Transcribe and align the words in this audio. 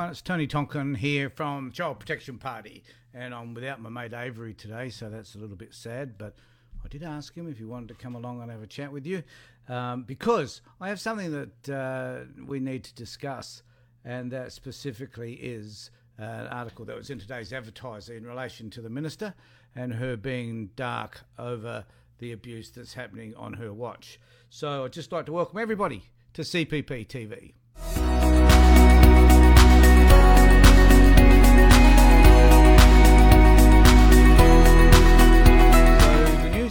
everyone. 0.00 0.12
It's 0.12 0.22
Tony 0.22 0.46
Tonkin 0.46 0.94
here 0.94 1.28
from 1.28 1.72
Child 1.72 2.00
Protection 2.00 2.38
Party, 2.38 2.82
and 3.12 3.34
I'm 3.34 3.52
without 3.52 3.82
my 3.82 3.90
mate 3.90 4.14
Avery 4.14 4.54
today, 4.54 4.88
so 4.88 5.10
that's 5.10 5.34
a 5.34 5.38
little 5.38 5.56
bit 5.56 5.74
sad. 5.74 6.16
But 6.16 6.36
I 6.82 6.88
did 6.88 7.02
ask 7.02 7.34
him 7.34 7.50
if 7.50 7.58
he 7.58 7.64
wanted 7.64 7.88
to 7.88 7.94
come 7.94 8.14
along 8.14 8.40
and 8.40 8.50
have 8.50 8.62
a 8.62 8.66
chat 8.66 8.90
with 8.92 9.04
you, 9.04 9.22
um, 9.68 10.04
because 10.04 10.62
I 10.80 10.88
have 10.88 11.00
something 11.00 11.30
that 11.32 11.68
uh, 11.68 12.24
we 12.46 12.60
need 12.60 12.82
to 12.84 12.94
discuss, 12.94 13.62
and 14.02 14.30
that 14.32 14.52
specifically 14.52 15.34
is 15.34 15.90
uh, 16.18 16.22
an 16.22 16.46
article 16.46 16.86
that 16.86 16.96
was 16.96 17.10
in 17.10 17.18
today's 17.18 17.52
Advertiser 17.52 18.16
in 18.16 18.24
relation 18.24 18.70
to 18.70 18.80
the 18.80 18.90
minister 18.90 19.34
and 19.76 19.92
her 19.92 20.16
being 20.16 20.70
dark 20.76 21.20
over 21.38 21.84
the 22.20 22.32
abuse 22.32 22.70
that's 22.70 22.94
happening 22.94 23.34
on 23.36 23.52
her 23.52 23.70
watch. 23.70 24.18
So 24.48 24.84
I'd 24.84 24.94
just 24.94 25.12
like 25.12 25.26
to 25.26 25.32
welcome 25.32 25.58
everybody 25.58 26.04
to 26.32 26.40
CPP 26.40 27.06
TV. 27.06 28.19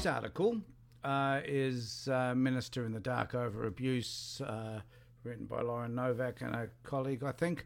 Article 0.10 0.62
uh, 1.04 1.42
is 1.46 2.10
uh, 2.12 2.34
Minister 2.36 2.86
in 2.86 2.92
the 2.92 3.00
Dark 3.00 3.34
over 3.36 3.66
abuse, 3.66 4.42
uh, 4.46 4.82
written 5.24 5.46
by 5.46 5.62
Lauren 5.62 5.96
Novak 5.96 6.42
and 6.42 6.56
a 6.56 6.70
colleague, 6.84 7.24
I 7.24 7.32
think. 7.32 7.66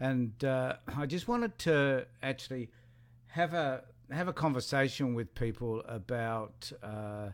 And 0.00 0.44
uh, 0.44 0.76
I 0.96 1.06
just 1.06 1.28
wanted 1.28 1.58
to 1.60 2.06
actually 2.22 2.70
have 3.28 3.54
a 3.54 3.84
have 4.10 4.28
a 4.28 4.32
conversation 4.32 5.14
with 5.14 5.34
people 5.34 5.82
about 5.88 6.70
uh, 6.82 7.30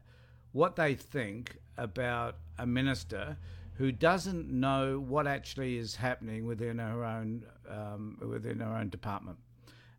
what 0.53 0.77
they 0.77 0.95
think 0.95 1.57
about 1.77 2.37
a 2.59 2.67
minister 2.67 3.37
who 3.75 3.91
doesn't 3.91 4.49
know 4.51 5.01
what 5.01 5.27
actually 5.27 5.79
is 5.79 5.97
happening 5.97 6.47
within 6.47 6.79
her 6.79 7.05
own 7.05 7.45
um, 7.69 8.19
within 8.21 8.61
her 8.61 8.77
own 8.77 8.89
department. 8.89 9.39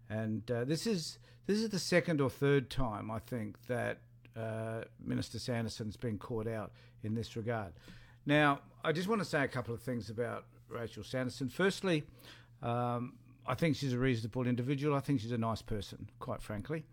And 0.09 0.49
uh, 0.51 0.65
this 0.65 0.85
is 0.85 1.17
this 1.47 1.57
is 1.57 1.69
the 1.69 1.79
second 1.79 2.21
or 2.21 2.29
third 2.29 2.69
time 2.69 3.09
I 3.09 3.19
think 3.19 3.65
that 3.67 3.99
uh, 4.35 4.81
Minister 5.03 5.39
Sanderson's 5.39 5.97
been 5.97 6.17
caught 6.17 6.47
out 6.47 6.71
in 7.03 7.15
this 7.15 7.35
regard. 7.35 7.73
Now, 8.25 8.59
I 8.83 8.91
just 8.91 9.07
want 9.07 9.21
to 9.21 9.25
say 9.25 9.43
a 9.43 9.47
couple 9.47 9.73
of 9.73 9.81
things 9.81 10.09
about 10.09 10.45
Rachel 10.69 11.03
Sanderson. 11.03 11.49
Firstly, 11.49 12.03
um, 12.61 13.13
I 13.45 13.55
think 13.55 13.75
she's 13.75 13.93
a 13.93 13.97
reasonable 13.97 14.47
individual. 14.47 14.95
I 14.95 14.99
think 14.99 15.19
she's 15.19 15.31
a 15.31 15.37
nice 15.37 15.61
person, 15.61 16.09
quite 16.19 16.41
frankly. 16.41 16.83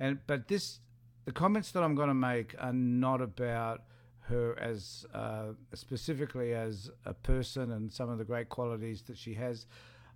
And 0.00 0.18
but 0.26 0.48
this, 0.48 0.80
the 1.24 1.32
comments 1.32 1.72
that 1.72 1.82
I'm 1.82 1.94
going 1.94 2.08
to 2.08 2.14
make 2.14 2.54
are 2.58 2.72
not 2.72 3.20
about 3.20 3.82
her 4.22 4.58
as 4.58 5.06
uh, 5.14 5.48
specifically 5.74 6.54
as 6.54 6.90
a 7.04 7.14
person 7.14 7.72
and 7.72 7.92
some 7.92 8.10
of 8.10 8.18
the 8.18 8.24
great 8.24 8.48
qualities 8.48 9.02
that 9.02 9.16
she 9.16 9.34
has. 9.34 9.66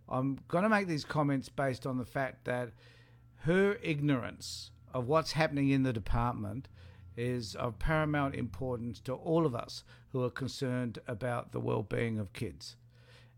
I'm 0.09 0.39
going 0.49 0.65
to 0.65 0.69
make 0.69 0.87
these 0.87 1.05
comments 1.05 1.49
based 1.49 1.87
on 1.87 1.97
the 1.97 2.05
fact 2.05 2.45
that 2.45 2.71
her 3.45 3.79
ignorance 3.83 4.71
of 4.95 5.09
what's 5.09 5.33
happening 5.33 5.71
in 5.71 5.83
the 5.83 5.93
department 5.93 6.69
is 7.17 7.55
of 7.55 7.79
paramount 7.79 8.35
importance 8.35 9.01
to 9.01 9.15
all 9.15 9.45
of 9.45 9.55
us 9.55 9.85
who 10.11 10.23
are 10.23 10.31
concerned 10.31 10.99
about 11.07 11.53
the 11.53 11.61
well-being 11.61 12.19
of 12.19 12.33
kids. 12.33 12.77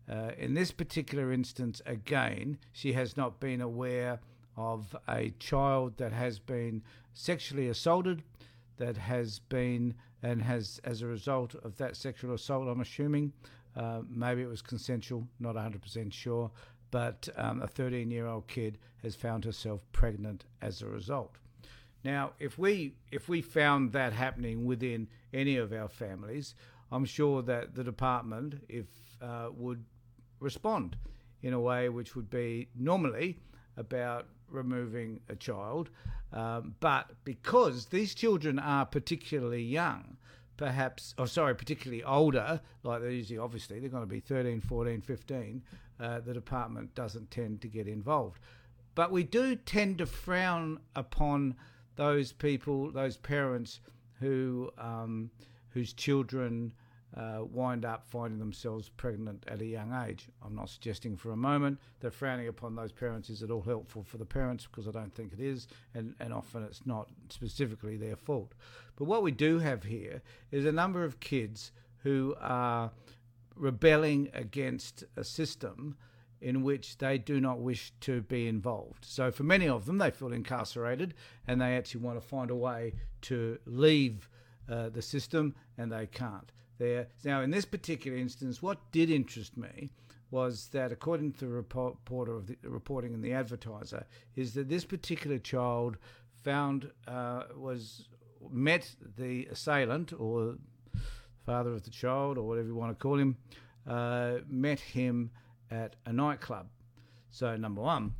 Uh, 0.09 0.31
in 0.37 0.53
this 0.53 0.71
particular 0.71 1.31
instance, 1.31 1.81
again, 1.85 2.57
she 2.71 2.93
has 2.93 3.17
not 3.17 3.39
been 3.39 3.59
aware 3.59 4.19
of 4.55 4.95
a 5.07 5.33
child 5.39 5.97
that 5.97 6.13
has 6.13 6.39
been 6.39 6.81
sexually 7.13 7.67
assaulted, 7.67 8.23
that 8.77 8.97
has 8.97 9.39
been 9.39 9.95
and 10.21 10.41
has, 10.41 10.79
as 10.83 11.01
a 11.01 11.07
result 11.07 11.55
of 11.55 11.77
that 11.77 11.95
sexual 11.95 12.33
assault, 12.33 12.67
I'm 12.67 12.81
assuming, 12.81 13.33
uh, 13.75 14.01
maybe 14.09 14.41
it 14.41 14.47
was 14.47 14.61
consensual, 14.61 15.27
not 15.39 15.55
100% 15.55 16.11
sure, 16.13 16.51
but 16.91 17.27
um, 17.35 17.61
a 17.61 17.67
13 17.67 18.09
year 18.09 18.27
old 18.27 18.47
kid 18.47 18.77
has 19.03 19.15
found 19.15 19.43
herself 19.43 19.81
pregnant 19.91 20.45
as 20.61 20.81
a 20.81 20.87
result. 20.87 21.37
Now, 22.05 22.33
if 22.37 22.59
we 22.59 22.93
if 23.11 23.27
we 23.27 23.41
found 23.41 23.91
that 23.93 24.13
happening 24.13 24.63
within 24.63 25.07
any 25.33 25.57
of 25.57 25.73
our 25.73 25.87
families, 25.87 26.53
I'm 26.91 27.03
sure 27.03 27.41
that 27.41 27.73
the 27.73 27.83
department, 27.83 28.63
if 28.69 28.85
uh, 29.23 29.47
would 29.51 29.83
respond 30.39 30.97
in 31.41 31.53
a 31.53 31.59
way 31.59 31.89
which 31.89 32.15
would 32.15 32.29
be 32.29 32.69
normally 32.75 33.39
about 33.75 34.27
removing 34.47 35.19
a 35.29 35.35
child, 35.35 35.89
um, 36.31 36.75
but 36.79 37.09
because 37.23 37.87
these 37.87 38.13
children 38.13 38.59
are 38.59 38.85
particularly 38.85 39.63
young, 39.63 40.17
perhaps, 40.57 41.15
or 41.17 41.25
sorry, 41.25 41.55
particularly 41.55 42.03
older, 42.03 42.61
like 42.83 43.01
they're 43.01 43.09
usually 43.09 43.39
obviously 43.39 43.79
they're 43.79 43.89
going 43.89 44.03
to 44.03 44.07
be 44.07 44.19
13, 44.19 44.61
14, 44.61 45.01
15, 45.01 45.63
uh, 45.99 46.19
the 46.19 46.35
department 46.35 46.93
doesn't 46.93 47.31
tend 47.31 47.61
to 47.61 47.67
get 47.67 47.87
involved. 47.87 48.37
But 48.93 49.11
we 49.11 49.23
do 49.23 49.55
tend 49.55 49.97
to 49.97 50.05
frown 50.05 50.79
upon 50.95 51.55
those 51.95 52.31
people, 52.31 52.91
those 52.91 53.17
parents 53.17 53.79
who 54.19 54.71
um, 54.77 55.29
whose 55.69 55.93
children 55.93 56.71
uh, 57.15 57.39
wind 57.49 57.85
up 57.85 58.05
finding 58.07 58.39
themselves 58.39 58.89
pregnant 58.89 59.43
at 59.47 59.61
a 59.61 59.65
young 59.65 59.93
age. 60.07 60.27
I'm 60.43 60.55
not 60.55 60.69
suggesting 60.69 61.15
for 61.15 61.31
a 61.31 61.37
moment 61.37 61.79
that 62.01 62.13
frowning 62.13 62.47
upon 62.47 62.75
those 62.75 62.91
parents 62.91 63.29
is 63.29 63.41
at 63.41 63.51
all 63.51 63.61
helpful 63.61 64.03
for 64.03 64.17
the 64.17 64.25
parents 64.25 64.65
because 64.65 64.87
I 64.87 64.91
don't 64.91 65.13
think 65.13 65.31
it 65.31 65.39
is, 65.39 65.67
and, 65.93 66.13
and 66.19 66.33
often 66.33 66.63
it's 66.63 66.85
not 66.85 67.09
specifically 67.29 67.95
their 67.95 68.15
fault. 68.17 68.53
But 68.97 69.05
what 69.05 69.23
we 69.23 69.31
do 69.31 69.59
have 69.59 69.83
here 69.83 70.21
is 70.51 70.65
a 70.65 70.71
number 70.71 71.03
of 71.03 71.19
kids 71.19 71.71
who 72.03 72.35
are 72.41 72.91
rebelling 73.55 74.29
against 74.33 75.05
a 75.15 75.23
system 75.23 75.95
in 76.41 76.63
which 76.63 76.97
they 76.97 77.17
do 77.17 77.39
not 77.39 77.59
wish 77.59 77.93
to 78.01 78.21
be 78.21 78.47
involved. 78.47 79.05
So, 79.05 79.31
for 79.31 79.43
many 79.43 79.67
of 79.67 79.85
them, 79.85 79.97
they 79.97 80.11
feel 80.11 80.33
incarcerated 80.33 81.13
and 81.47 81.61
they 81.61 81.75
actually 81.77 82.01
want 82.01 82.21
to 82.21 82.27
find 82.27 82.51
a 82.51 82.55
way 82.55 82.93
to 83.23 83.57
leave 83.65 84.29
uh, 84.69 84.89
the 84.89 85.01
system 85.01 85.55
and 85.77 85.91
they 85.91 86.07
can't. 86.07 86.51
There 86.77 87.07
now, 87.23 87.41
in 87.41 87.51
this 87.51 87.65
particular 87.65 88.17
instance, 88.17 88.61
what 88.61 88.91
did 88.91 89.09
interest 89.09 89.57
me 89.57 89.91
was 90.31 90.67
that, 90.73 90.91
according 90.91 91.31
to 91.33 91.45
the 91.45 91.47
reporter 91.47 92.35
of 92.35 92.47
the 92.47 92.57
reporting 92.63 93.13
in 93.13 93.21
the 93.21 93.31
Advertiser, 93.31 94.05
is 94.35 94.53
that 94.55 94.67
this 94.67 94.83
particular 94.83 95.37
child 95.37 95.97
found 96.43 96.91
uh, 97.07 97.43
was 97.55 98.09
met 98.51 98.95
the 99.17 99.45
assailant 99.45 100.13
or 100.19 100.55
father 101.45 101.71
of 101.71 101.83
the 101.83 101.89
child 101.89 102.37
or 102.37 102.43
whatever 102.43 102.67
you 102.67 102.75
want 102.75 102.91
to 102.91 103.01
call 103.01 103.17
him, 103.17 103.37
uh, 103.87 104.37
met 104.47 104.79
him 104.79 105.31
at 105.75 105.95
a 106.05 106.13
nightclub. 106.13 106.67
So, 107.29 107.55
number 107.57 107.81
one, 107.81 108.13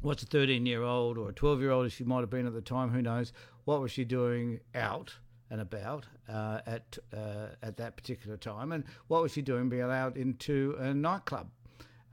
what's 0.00 0.22
a 0.22 0.26
13 0.26 0.64
year 0.64 0.82
old 0.82 1.18
or 1.18 1.30
a 1.30 1.32
12 1.32 1.60
year 1.60 1.70
old, 1.70 1.86
as 1.86 1.92
she 1.92 2.04
might 2.04 2.20
have 2.20 2.30
been 2.30 2.46
at 2.46 2.54
the 2.54 2.62
time, 2.62 2.90
who 2.90 3.02
knows, 3.02 3.32
what 3.64 3.80
was 3.80 3.90
she 3.90 4.04
doing 4.04 4.60
out 4.74 5.14
and 5.50 5.60
about 5.60 6.06
uh, 6.28 6.60
at, 6.66 6.98
uh, 7.14 7.48
at 7.62 7.76
that 7.76 7.96
particular 7.96 8.36
time? 8.36 8.72
And 8.72 8.84
what 9.08 9.22
was 9.22 9.32
she 9.32 9.42
doing 9.42 9.68
being 9.68 9.82
allowed 9.82 10.16
into 10.16 10.76
a 10.78 10.94
nightclub? 10.94 11.48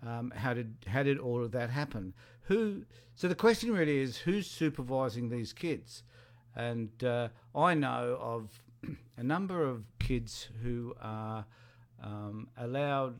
Um, 0.05 0.31
how 0.35 0.53
did 0.53 0.75
how 0.85 1.01
did 1.03 1.17
all 1.17 1.43
of 1.43 1.51
that 1.53 1.69
happen? 1.69 2.13
Who? 2.41 2.83
So 3.15 3.27
the 3.27 3.33
question 3.33 3.71
really 3.71 3.97
is 3.97 4.17
who's 4.17 4.45
supervising 4.45 5.29
these 5.29 5.51
kids? 5.51 6.03
And 6.55 7.03
uh, 7.03 7.29
I 7.55 7.73
know 7.73 8.17
of 8.21 8.61
a 9.17 9.23
number 9.23 9.63
of 9.63 9.83
kids 9.99 10.49
who 10.61 10.93
are 11.01 11.45
um, 12.03 12.49
allowed 12.57 13.19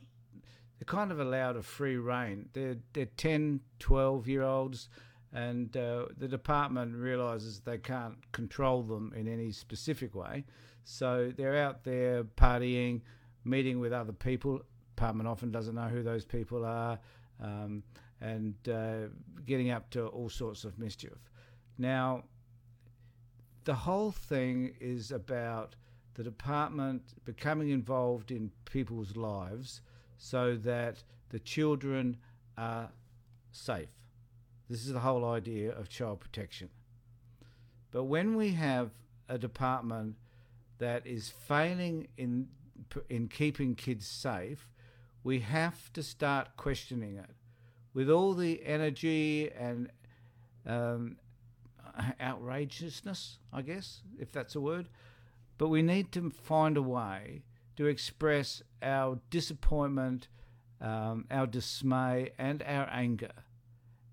they're 0.78 0.86
kind 0.86 1.12
of 1.12 1.20
allowed 1.20 1.56
a 1.56 1.64
free 1.64 1.98
reign. 1.98 2.50
They're, 2.54 2.78
they're 2.94 3.06
10, 3.06 3.62
12 3.80 4.28
year 4.28 4.44
olds, 4.44 4.90
and 5.34 5.76
uh, 5.76 6.06
the 6.18 6.28
department 6.28 6.96
realises 6.96 7.60
they 7.60 7.78
can't 7.78 8.16
control 8.32 8.84
them 8.84 9.14
in 9.16 9.28
any 9.28 9.52
specific 9.52 10.16
way. 10.16 10.46
So 10.84 11.32
they're 11.36 11.58
out 11.58 11.84
there 11.84 12.24
partying, 12.24 13.02
meeting 13.44 13.80
with 13.80 13.94
other 13.94 14.14
people. 14.14 14.62
Department 14.96 15.28
often 15.28 15.52
doesn't 15.52 15.76
know 15.76 15.88
who 15.88 16.04
those 16.04 16.26
people 16.26 16.66
are, 16.66 17.00
um, 17.42 17.84
and 18.22 18.56
uh, 18.70 19.10
getting 19.46 19.72
up 19.72 19.90
to 19.92 20.08
all 20.08 20.30
sorts 20.30 20.64
of 20.64 20.78
mischief. 20.78 21.18
Now, 21.78 22.24
the 23.66 23.74
whole 23.74 24.12
thing 24.12 24.76
is 24.80 25.12
about 25.12 25.76
the 26.14 26.24
department 26.24 27.02
becoming 27.26 27.70
involved 27.70 28.32
in 28.32 28.52
people's 28.66 29.18
lives 29.18 29.82
so 30.18 30.56
that 30.56 31.04
the 31.30 31.40
children 31.40 32.18
are 32.58 32.90
safe. 33.52 33.90
This 34.70 34.86
is 34.86 34.94
the 34.94 35.00
whole 35.00 35.26
idea 35.26 35.72
of 35.72 35.90
child 35.90 36.20
protection. 36.20 36.70
But 37.92 38.06
when 38.06 38.36
we 38.36 38.52
have 38.54 38.92
a 39.30 39.38
department 39.38 40.16
that 40.80 41.06
is 41.06 41.30
failing 41.30 42.08
in 42.18 42.48
in 43.10 43.28
keeping 43.28 43.74
kids 43.74 44.06
safe, 44.06 44.70
we 45.24 45.40
have 45.40 45.92
to 45.94 46.04
start 46.04 46.58
questioning 46.58 47.16
it. 47.18 47.30
With 47.94 48.10
all 48.10 48.34
the 48.34 48.66
energy 48.66 49.50
and 49.52 49.90
um, 50.66 51.18
outrageousness, 52.22 53.40
I 53.54 53.62
guess, 53.62 54.02
if 54.20 54.32
that's 54.32 54.56
a 54.56 54.62
word, 54.62 54.90
but 55.58 55.70
we 55.70 55.82
need 55.82 56.12
to 56.12 56.30
find 56.30 56.76
a 56.76 56.82
way 56.82 57.44
to 57.76 57.88
express 57.88 58.62
our 58.82 59.20
disappointment 59.30 60.28
um, 60.82 61.26
our 61.32 61.48
dismay 61.48 62.32
and 62.38 62.62
our 62.64 62.88
anger 62.92 63.32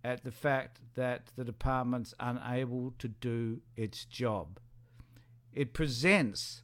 at 0.05 0.25
the 0.25 0.33
fact 0.33 0.81
that 0.95 1.31
the 1.37 1.45
department's 1.45 2.15
unable 2.19 2.93
to 2.99 3.09
do 3.09 3.61
its 3.77 4.05
job. 4.05 4.59
It 5.53 5.75
presents 5.75 6.63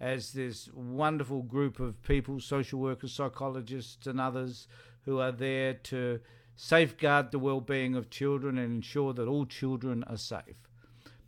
as 0.00 0.32
this 0.32 0.68
wonderful 0.72 1.42
group 1.42 1.80
of 1.80 2.02
people, 2.02 2.40
social 2.40 2.80
workers, 2.80 3.12
psychologists, 3.12 4.06
and 4.06 4.20
others 4.20 4.66
who 5.02 5.18
are 5.18 5.32
there 5.32 5.74
to 5.74 6.20
safeguard 6.54 7.30
the 7.30 7.38
well-being 7.38 7.94
of 7.94 8.10
children 8.10 8.58
and 8.58 8.72
ensure 8.72 9.12
that 9.14 9.28
all 9.28 9.46
children 9.46 10.04
are 10.04 10.16
safe. 10.16 10.68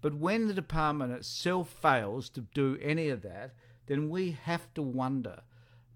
But 0.01 0.15
when 0.15 0.49
the 0.49 0.55
department 0.55 1.13
itself 1.13 1.71
fails 1.71 2.29
to 2.31 2.43
do 2.55 2.79
any 2.83 3.09
of 3.09 3.23
that, 3.23 3.55
then 3.93 4.09
we 4.09 4.39
have 4.45 4.73
to 4.73 4.81
wonder 4.81 5.43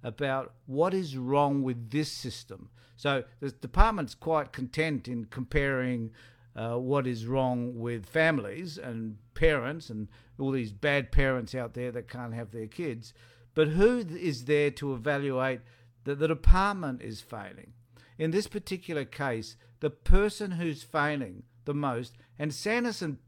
about 0.02 0.52
what 0.66 0.92
is 0.92 1.16
wrong 1.16 1.62
with 1.62 1.90
this 1.90 2.12
system. 2.12 2.68
So 2.94 3.24
the 3.40 3.52
department's 3.52 4.14
quite 4.14 4.52
content 4.52 5.08
in 5.08 5.24
comparing 5.24 6.10
uh, 6.54 6.76
what 6.76 7.06
is 7.06 7.24
wrong 7.24 7.78
with 7.80 8.04
families 8.04 8.76
and 8.76 9.16
parents 9.32 9.88
and 9.88 10.08
all 10.38 10.50
these 10.50 10.72
bad 10.72 11.10
parents 11.10 11.54
out 11.54 11.72
there 11.72 11.90
that 11.92 12.06
can't 12.06 12.34
have 12.34 12.50
their 12.50 12.66
kids. 12.66 13.14
But 13.54 13.68
who 13.68 14.00
is 14.00 14.44
there 14.44 14.70
to 14.72 14.92
evaluate 14.92 15.60
that 16.04 16.18
the 16.18 16.28
department 16.28 17.00
is 17.00 17.22
failing? 17.22 17.72
In 18.18 18.30
this 18.30 18.46
particular 18.46 19.06
case, 19.06 19.56
the 19.80 19.88
person 19.88 20.50
who's 20.50 20.82
failing 20.82 21.44
the 21.64 21.72
most, 21.72 22.18
and 22.38 22.52
Sanderson 22.52 23.20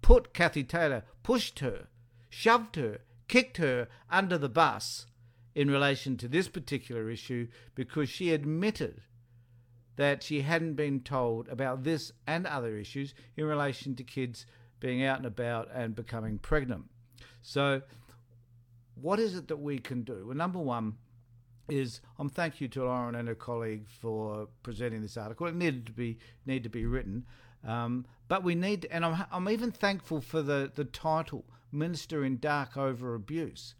put 0.00 0.32
Cathy 0.32 0.64
Taylor, 0.64 1.04
pushed 1.22 1.58
her, 1.58 1.88
shoved 2.30 2.76
her, 2.76 3.00
kicked 3.28 3.58
her 3.58 3.88
under 4.10 4.38
the 4.38 4.48
bus 4.48 5.06
in 5.54 5.70
relation 5.70 6.16
to 6.16 6.28
this 6.28 6.48
particular 6.48 7.10
issue 7.10 7.48
because 7.74 8.08
she 8.08 8.32
admitted 8.32 9.02
that 9.96 10.22
she 10.22 10.42
hadn't 10.42 10.74
been 10.74 11.00
told 11.00 11.48
about 11.48 11.82
this 11.82 12.12
and 12.26 12.46
other 12.46 12.76
issues 12.76 13.14
in 13.36 13.44
relation 13.44 13.96
to 13.96 14.04
kids 14.04 14.46
being 14.80 15.04
out 15.04 15.18
and 15.18 15.26
about 15.26 15.68
and 15.74 15.96
becoming 15.96 16.38
pregnant. 16.38 16.84
So, 17.42 17.82
what 18.94 19.18
is 19.18 19.34
it 19.34 19.48
that 19.48 19.58
we 19.58 19.78
can 19.78 20.02
do? 20.02 20.24
Well, 20.26 20.36
number 20.36 20.60
one 20.60 20.98
is 21.68 22.00
I'm 22.18 22.28
thank 22.28 22.60
you 22.60 22.68
to 22.68 22.84
Lauren 22.84 23.14
and 23.14 23.28
her 23.28 23.34
colleague 23.34 23.88
for 23.88 24.48
presenting 24.62 25.02
this 25.02 25.16
article. 25.16 25.46
It 25.46 25.54
needed 25.54 25.86
to 25.86 25.92
be 25.92 26.18
need 26.46 26.62
to 26.62 26.70
be 26.70 26.86
written, 26.86 27.26
um, 27.66 28.06
but 28.28 28.42
we 28.42 28.54
need, 28.54 28.86
and 28.90 29.04
I'm 29.04 29.24
I'm 29.30 29.48
even 29.48 29.70
thankful 29.70 30.20
for 30.20 30.42
the 30.42 30.70
the 30.74 30.84
title, 30.84 31.44
Minister 31.72 32.24
in 32.24 32.38
Dark 32.38 32.76
over 32.76 33.14
Abuse. 33.14 33.74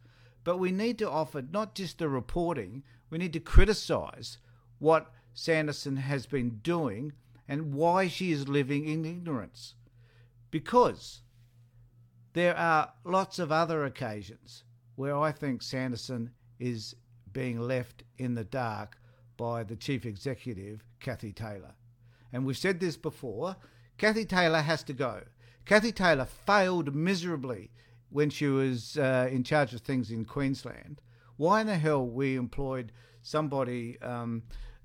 But 0.44 0.58
we 0.58 0.72
need 0.72 0.98
to 0.98 1.10
offer 1.10 1.42
not 1.42 1.74
just 1.74 1.98
the 1.98 2.08
reporting, 2.08 2.82
we 3.10 3.18
need 3.18 3.32
to 3.34 3.40
criticise 3.40 4.38
what 4.78 5.12
Sanderson 5.34 5.96
has 5.96 6.26
been 6.26 6.58
doing 6.62 7.12
and 7.46 7.74
why 7.74 8.08
she 8.08 8.32
is 8.32 8.48
living 8.48 8.86
in 8.86 9.04
ignorance. 9.04 9.74
Because 10.50 11.22
there 12.32 12.56
are 12.56 12.92
lots 13.04 13.38
of 13.38 13.50
other 13.50 13.84
occasions 13.84 14.64
where 14.96 15.16
I 15.16 15.32
think 15.32 15.62
Sanderson 15.62 16.30
is 16.58 16.94
being 17.32 17.60
left 17.60 18.04
in 18.18 18.34
the 18.34 18.44
dark 18.44 18.98
by 19.36 19.62
the 19.62 19.76
chief 19.76 20.04
executive, 20.04 20.84
Cathy 21.00 21.32
Taylor. 21.32 21.74
And 22.32 22.44
we've 22.44 22.58
said 22.58 22.80
this 22.80 22.96
before 22.96 23.56
Cathy 23.96 24.24
Taylor 24.24 24.60
has 24.60 24.82
to 24.84 24.92
go. 24.92 25.22
Cathy 25.68 25.92
Taylor 25.92 26.24
failed 26.24 26.94
miserably 26.94 27.70
when 28.08 28.30
she 28.30 28.46
was 28.46 28.96
uh, 28.96 29.28
in 29.30 29.44
charge 29.44 29.74
of 29.74 29.82
things 29.82 30.10
in 30.10 30.24
Queensland. 30.24 31.02
Why 31.36 31.60
in 31.60 31.66
the 31.66 31.76
hell 31.76 32.06
we 32.06 32.36
employed 32.36 32.90
somebody 33.20 34.00
um, 34.00 34.44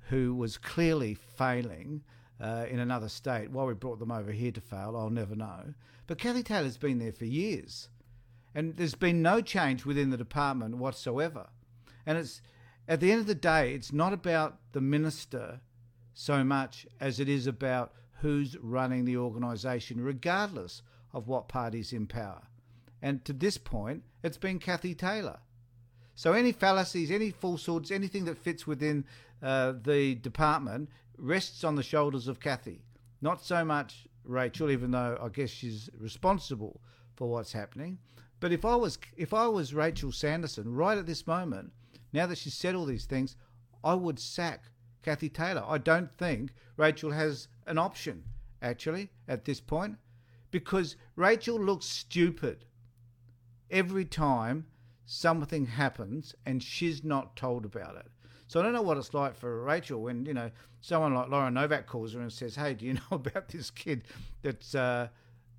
who 0.10 0.36
was 0.36 0.58
clearly 0.58 1.14
failing 1.14 2.04
uh, 2.42 2.66
in 2.70 2.80
another 2.80 3.08
state? 3.08 3.50
Why 3.50 3.64
we 3.64 3.74
brought 3.76 4.00
them 4.00 4.12
over 4.12 4.34
here 4.34 4.52
to 4.52 4.60
fail, 4.60 4.98
I'll 4.98 5.10
never 5.10 5.38
know. 5.38 5.74
But 6.06 6.18
Cathy 6.18 6.44
Taylor's 6.44 6.76
been 6.76 7.00
there 7.00 7.14
for 7.14 7.24
years, 7.24 7.88
and 8.54 8.76
there's 8.76 8.94
been 8.94 9.22
no 9.22 9.40
change 9.40 9.86
within 9.86 10.10
the 10.10 10.18
department 10.18 10.76
whatsoever. 10.76 11.48
And 12.06 12.18
it's 12.18 12.42
at 12.90 13.00
the 13.00 13.10
end 13.10 13.22
of 13.22 13.28
the 13.28 13.36
day, 13.36 13.74
it's 13.74 13.94
not 13.94 14.12
about 14.12 14.60
the 14.74 14.82
minister 14.82 15.62
so 16.14 16.44
much 16.44 16.86
as 17.00 17.22
it 17.22 17.30
is 17.30 17.48
about 17.48 17.94
who's 18.24 18.56
running 18.62 19.04
the 19.04 19.18
organisation, 19.18 20.00
regardless 20.00 20.82
of 21.12 21.28
what 21.28 21.50
party's 21.50 21.92
in 21.92 22.08
power. 22.08 22.42
And 23.02 23.24
to 23.26 23.34
this 23.34 23.58
point, 23.58 24.04
it's 24.24 24.38
been 24.38 24.60
Cathy 24.60 24.96
Taylor. 24.96 25.40
So 26.16 26.32
any 26.32 26.54
fallacies, 26.54 27.12
any 27.12 27.32
falsehoods, 27.32 27.92
anything 27.92 28.24
that 28.24 28.38
fits 28.38 28.66
within 28.66 29.04
uh, 29.42 29.74
the 29.84 30.16
department 30.16 30.90
rests 31.18 31.66
on 31.66 31.76
the 31.76 31.84
shoulders 31.84 32.30
of 32.30 32.40
Cathy. 32.40 32.86
Not 33.22 33.44
so 33.44 33.66
much 33.66 34.08
Rachel, 34.24 34.72
even 34.72 34.92
though 34.92 35.18
I 35.22 35.28
guess 35.28 35.50
she's 35.50 35.90
responsible 36.00 36.80
for 37.16 37.30
what's 37.30 37.52
happening. 37.52 37.98
But 38.40 38.54
if 38.54 38.64
I 38.64 38.78
was 38.78 38.98
if 39.18 39.34
I 39.34 39.48
was 39.48 39.74
Rachel 39.74 40.14
Sanderson 40.14 40.74
right 40.74 40.98
at 40.98 41.08
this 41.08 41.28
moment, 41.28 41.74
now 42.14 42.26
that 42.28 42.38
she's 42.38 42.54
said 42.54 42.74
all 42.74 42.86
these 42.86 43.06
things, 43.06 43.36
I 43.84 43.96
would 43.96 44.18
sack 44.18 44.64
Cathy 45.02 45.28
Taylor. 45.28 45.66
I 45.68 45.78
don't 45.78 46.16
think 46.18 46.54
Rachel 46.78 47.12
has 47.12 47.50
an 47.68 47.78
option 47.78 48.24
actually 48.62 49.10
at 49.28 49.46
this 49.46 49.60
point 49.60 49.98
because 50.52 50.96
Rachel 51.16 51.60
looks 51.60 51.86
stupid 51.86 52.66
every 53.70 54.06
time 54.06 54.66
something 55.06 55.66
happens 55.66 56.36
and 56.46 56.62
she's 56.62 57.04
not 57.04 57.36
told 57.36 57.66
about 57.66 57.98
it. 57.98 58.08
So 58.48 58.60
I 58.60 58.64
don't 58.64 58.74
know 58.74 58.82
what 58.82 58.98
it's 58.98 59.14
like 59.14 59.36
for 59.36 59.64
Rachel 59.64 60.02
when 60.02 60.26
you 60.26 60.34
know 60.34 60.52
someone 60.82 61.16
like 61.16 61.30
Lauren 61.30 61.56
Novak 61.56 61.88
calls 61.88 62.14
her 62.14 62.22
and 62.22 62.32
says, 62.32 62.56
"Hey, 62.56 62.74
do 62.74 62.86
you 62.86 62.94
know 63.12 63.12
about 63.12 63.48
this 63.48 63.72
kid 63.72 64.04
that's 64.42 64.76
uh, 64.76 65.08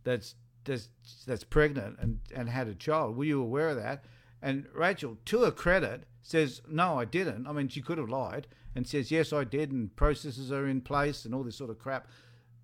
that's 0.05 0.37
that's 0.65 0.89
that's 1.27 1.45
pregnant 1.45 1.99
and 1.99 2.21
and 2.35 2.49
had 2.49 2.69
a 2.69 2.75
child? 2.75 3.17
Were 3.17 3.25
you 3.25 3.43
aware 3.43 3.71
of 3.71 3.77
that?" 3.77 4.05
And 4.41 4.67
Rachel, 4.75 5.17
to 5.25 5.41
her 5.41 5.51
credit, 5.51 6.05
says, 6.23 6.63
"No, 6.69 6.99
I 6.99 7.05
didn't. 7.05 7.47
I 7.47 7.53
mean, 7.53 7.69
she 7.69 7.83
could 7.83 7.99
have 7.99 8.09
lied 8.11 8.47
and 8.75 8.87
says, 8.87 9.11
"Yes, 9.11 9.33
I 9.33 9.45
did," 9.45 9.73
and 9.73 9.95
processes 9.95 10.51
are 10.51 10.67
in 10.67 10.81
place 10.81 11.25
and 11.25 11.35
all 11.35 11.45
this 11.45 11.57
sort 11.57 11.71
of 11.71 11.79
crap. 11.79 12.09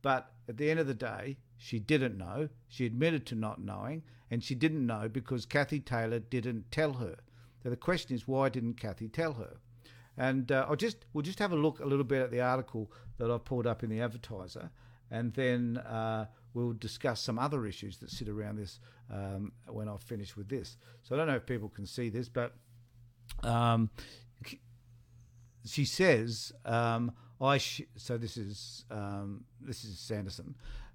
But 0.02 0.32
at 0.48 0.56
the 0.56 0.70
end 0.70 0.80
of 0.80 0.86
the 0.86 0.94
day, 0.94 1.36
she 1.56 1.78
didn't 1.78 2.16
know. 2.16 2.48
She 2.68 2.86
admitted 2.86 3.26
to 3.26 3.34
not 3.34 3.62
knowing, 3.62 4.02
and 4.30 4.42
she 4.42 4.54
didn't 4.54 4.86
know 4.86 5.08
because 5.08 5.44
Cathy 5.44 5.80
Taylor 5.80 6.18
didn't 6.18 6.70
tell 6.70 6.94
her. 6.94 7.16
So 7.62 7.68
the 7.70 7.76
question 7.76 8.14
is, 8.14 8.26
why 8.26 8.48
didn't 8.48 8.74
Cathy 8.74 9.08
tell 9.08 9.34
her? 9.34 9.58
And 10.16 10.50
uh, 10.50 10.66
I'll 10.68 10.76
just 10.76 11.04
we'll 11.12 11.22
just 11.22 11.38
have 11.38 11.52
a 11.52 11.56
look 11.56 11.80
a 11.80 11.86
little 11.86 12.04
bit 12.04 12.22
at 12.22 12.30
the 12.30 12.40
article 12.40 12.90
that 13.18 13.30
I've 13.30 13.44
pulled 13.44 13.66
up 13.66 13.82
in 13.82 13.90
the 13.90 14.00
Advertiser, 14.00 14.70
and 15.10 15.32
then 15.34 15.78
uh, 15.78 16.26
we'll 16.54 16.72
discuss 16.72 17.20
some 17.20 17.38
other 17.38 17.66
issues 17.66 17.98
that 17.98 18.10
sit 18.10 18.28
around 18.28 18.56
this 18.56 18.80
um, 19.12 19.52
when 19.66 19.88
I 19.88 19.96
finish 19.98 20.36
with 20.36 20.48
this. 20.48 20.76
So 21.02 21.14
I 21.14 21.18
don't 21.18 21.26
know 21.26 21.36
if 21.36 21.46
people 21.46 21.68
can 21.68 21.86
see 21.86 22.08
this, 22.08 22.28
but 22.28 22.54
um, 23.42 23.90
she 25.64 25.84
says, 25.84 26.52
um, 26.64 27.12
"I 27.40 27.58
sh- 27.58 27.82
so 27.96 28.16
this 28.16 28.36
is 28.36 28.84
um, 28.90 29.44
this 29.60 29.84
is 29.84 29.98
Sanderson. 29.98 30.54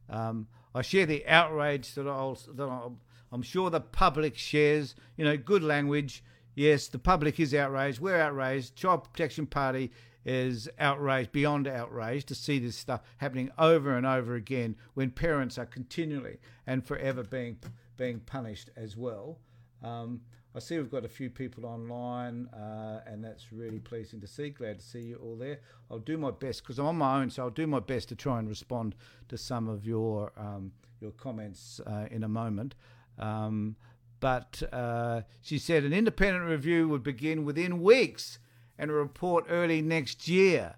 Um, 0.10 0.48
I 0.74 0.82
share 0.82 1.06
the 1.06 1.26
outrage 1.28 1.94
that 1.94 2.08
I'll 2.08 2.38
that 2.54 2.64
I'll, 2.64 2.98
I'm 3.32 3.42
sure 3.42 3.70
the 3.70 3.82
public 3.82 4.38
shares, 4.38 4.96
you 5.18 5.26
know, 5.26 5.38
good 5.38 5.64
language. 5.64 6.24
Yes, 6.56 6.88
the 6.88 7.00
public 7.00 7.40
is 7.40 7.54
outraged. 7.54 8.00
We're 8.00 8.20
outraged. 8.20 8.76
Child 8.76 9.04
Protection 9.12 9.46
Party 9.46 9.92
is 10.26 10.68
outraged, 10.80 11.32
beyond 11.32 11.68
outraged, 11.68 12.28
to 12.30 12.36
see 12.36 12.60
this 12.60 12.76
stuff 12.76 13.02
happening 13.18 13.52
over 13.58 13.96
and 13.96 14.06
over 14.06 14.36
again 14.36 14.76
when 14.94 15.12
parents 15.12 15.58
are 15.58 15.66
continually 15.66 16.40
and 16.66 16.86
forever 16.86 17.24
being 17.24 17.58
being 17.98 18.20
punished 18.20 18.70
as 18.76 18.98
well. 18.98 19.40
Um, 19.84 20.22
I 20.56 20.60
see 20.60 20.78
we've 20.78 20.90
got 20.90 21.04
a 21.04 21.10
few 21.10 21.30
people 21.30 21.66
online, 21.66 22.48
uh, 22.48 23.02
and 23.06 23.22
that's 23.22 23.52
really 23.52 23.80
pleasing 23.80 24.22
to 24.22 24.28
see. 24.28 24.52
Glad 24.52 24.80
to 24.80 24.86
see 24.86 25.02
you 25.02 25.18
all 25.18 25.36
there. 25.36 25.60
I'll 25.92 26.00
do 26.00 26.18
my 26.18 26.32
best 26.32 26.64
because 26.64 26.80
I'm 26.80 26.86
on 26.86 26.96
my 26.96 27.22
own, 27.22 27.30
so 27.30 27.44
I'll 27.44 27.50
do 27.50 27.68
my 27.68 27.82
best 27.82 28.08
to 28.10 28.16
try 28.16 28.40
and 28.40 28.48
respond 28.48 28.96
to 29.28 29.38
some 29.38 29.68
of 29.68 29.86
your 29.86 30.32
um, 30.38 30.72
your 31.02 31.12
comments 31.12 31.82
uh, 31.86 32.06
in 32.10 32.24
a 32.24 32.30
moment. 32.30 32.74
Um, 33.20 33.76
but 34.22 34.64
uh, 34.72 35.24
she 35.42 35.60
said 35.60 35.84
an 35.84 35.92
independent 35.92 36.46
review 36.46 36.88
would 36.88 37.04
begin 37.04 37.44
within 37.44 37.82
weeks 37.82 38.40
and 38.78 38.90
a 38.90 38.94
report 38.94 39.46
early 39.50 39.82
next 39.82 40.30
year. 40.30 40.76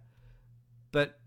But 0.92 1.20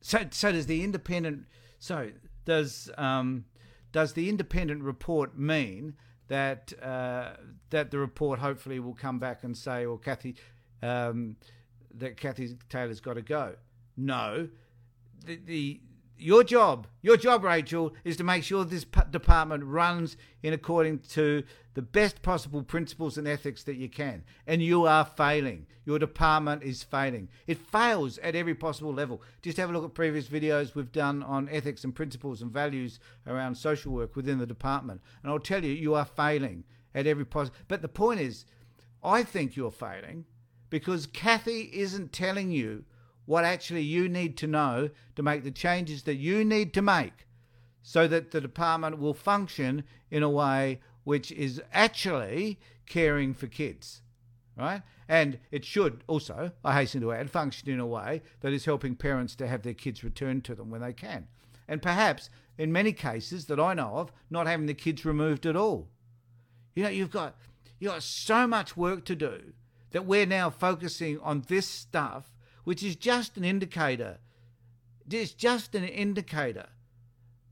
so 0.00 0.26
so 0.30 0.52
does 0.52 0.66
the 0.66 0.84
independent. 0.84 1.46
So 1.80 2.12
does 2.44 2.88
um, 2.96 3.46
does 3.90 4.12
the 4.12 4.28
independent 4.28 4.84
report 4.84 5.36
mean 5.36 5.96
that 6.30 6.72
uh, 6.80 7.32
that 7.70 7.90
the 7.90 7.98
report 7.98 8.38
hopefully 8.38 8.78
will 8.78 8.94
come 8.94 9.18
back 9.18 9.42
and 9.42 9.56
say, 9.56 9.84
well, 9.84 9.98
Cathy, 9.98 10.36
um, 10.80 11.36
that 11.92 12.16
Cathy 12.16 12.56
Taylor's 12.68 13.00
got 13.00 13.14
to 13.14 13.22
go? 13.22 13.56
No, 13.96 14.48
the, 15.26 15.40
the 15.44 15.80
your 16.20 16.44
job, 16.44 16.86
your 17.02 17.16
job, 17.16 17.44
Rachel, 17.44 17.94
is 18.04 18.16
to 18.16 18.24
make 18.24 18.44
sure 18.44 18.64
this 18.64 18.84
department 19.10 19.64
runs 19.64 20.16
in 20.42 20.52
according 20.52 21.00
to 21.10 21.42
the 21.74 21.82
best 21.82 22.22
possible 22.22 22.62
principles 22.62 23.16
and 23.16 23.26
ethics 23.26 23.62
that 23.64 23.76
you 23.76 23.88
can. 23.88 24.24
And 24.46 24.62
you 24.62 24.86
are 24.86 25.04
failing. 25.04 25.66
Your 25.84 25.98
department 25.98 26.62
is 26.62 26.82
failing. 26.82 27.28
It 27.46 27.58
fails 27.58 28.18
at 28.18 28.34
every 28.34 28.54
possible 28.54 28.92
level. 28.92 29.22
Just 29.42 29.56
have 29.56 29.70
a 29.70 29.72
look 29.72 29.84
at 29.84 29.94
previous 29.94 30.28
videos 30.28 30.74
we've 30.74 30.92
done 30.92 31.22
on 31.22 31.48
ethics 31.48 31.84
and 31.84 31.94
principles 31.94 32.42
and 32.42 32.52
values 32.52 33.00
around 33.26 33.54
social 33.54 33.92
work 33.92 34.16
within 34.16 34.38
the 34.38 34.46
department. 34.46 35.00
And 35.22 35.32
I'll 35.32 35.38
tell 35.38 35.64
you, 35.64 35.72
you 35.72 35.94
are 35.94 36.04
failing 36.04 36.64
at 36.94 37.06
every 37.06 37.24
possible. 37.24 37.56
But 37.68 37.82
the 37.82 37.88
point 37.88 38.20
is, 38.20 38.44
I 39.02 39.22
think 39.22 39.56
you're 39.56 39.70
failing 39.70 40.26
because 40.68 41.06
Cathy 41.06 41.70
isn't 41.72 42.12
telling 42.12 42.50
you 42.50 42.84
what 43.30 43.44
actually 43.44 43.80
you 43.80 44.08
need 44.08 44.36
to 44.36 44.44
know 44.48 44.90
to 45.14 45.22
make 45.22 45.44
the 45.44 45.52
changes 45.52 46.02
that 46.02 46.16
you 46.16 46.44
need 46.44 46.74
to 46.74 46.82
make 46.82 47.28
so 47.80 48.08
that 48.08 48.32
the 48.32 48.40
department 48.40 48.98
will 48.98 49.14
function 49.14 49.84
in 50.10 50.24
a 50.24 50.28
way 50.28 50.80
which 51.04 51.30
is 51.30 51.62
actually 51.72 52.58
caring 52.86 53.32
for 53.32 53.46
kids, 53.46 54.02
right? 54.56 54.82
And 55.08 55.38
it 55.52 55.64
should 55.64 56.02
also, 56.08 56.50
I 56.64 56.74
hasten 56.74 57.02
to 57.02 57.12
add, 57.12 57.30
function 57.30 57.70
in 57.70 57.78
a 57.78 57.86
way 57.86 58.20
that 58.40 58.52
is 58.52 58.64
helping 58.64 58.96
parents 58.96 59.36
to 59.36 59.46
have 59.46 59.62
their 59.62 59.74
kids 59.74 60.02
returned 60.02 60.42
to 60.46 60.56
them 60.56 60.68
when 60.68 60.80
they 60.80 60.92
can. 60.92 61.28
And 61.68 61.80
perhaps, 61.80 62.30
in 62.58 62.72
many 62.72 62.92
cases 62.92 63.44
that 63.44 63.60
I 63.60 63.74
know 63.74 63.92
of, 63.94 64.12
not 64.28 64.48
having 64.48 64.66
the 64.66 64.74
kids 64.74 65.04
removed 65.04 65.46
at 65.46 65.54
all. 65.54 65.86
You 66.74 66.82
know, 66.82 66.88
you've 66.88 67.12
got 67.12 67.36
you've 67.78 67.92
got 67.92 68.02
so 68.02 68.48
much 68.48 68.76
work 68.76 69.04
to 69.04 69.14
do 69.14 69.52
that 69.92 70.04
we're 70.04 70.26
now 70.26 70.50
focusing 70.50 71.20
on 71.20 71.44
this 71.46 71.68
stuff 71.68 72.29
which 72.64 72.82
is 72.82 72.96
just 72.96 73.36
an 73.36 73.44
indicator. 73.44 74.18
It's 75.10 75.32
just 75.32 75.74
an 75.74 75.84
indicator 75.84 76.66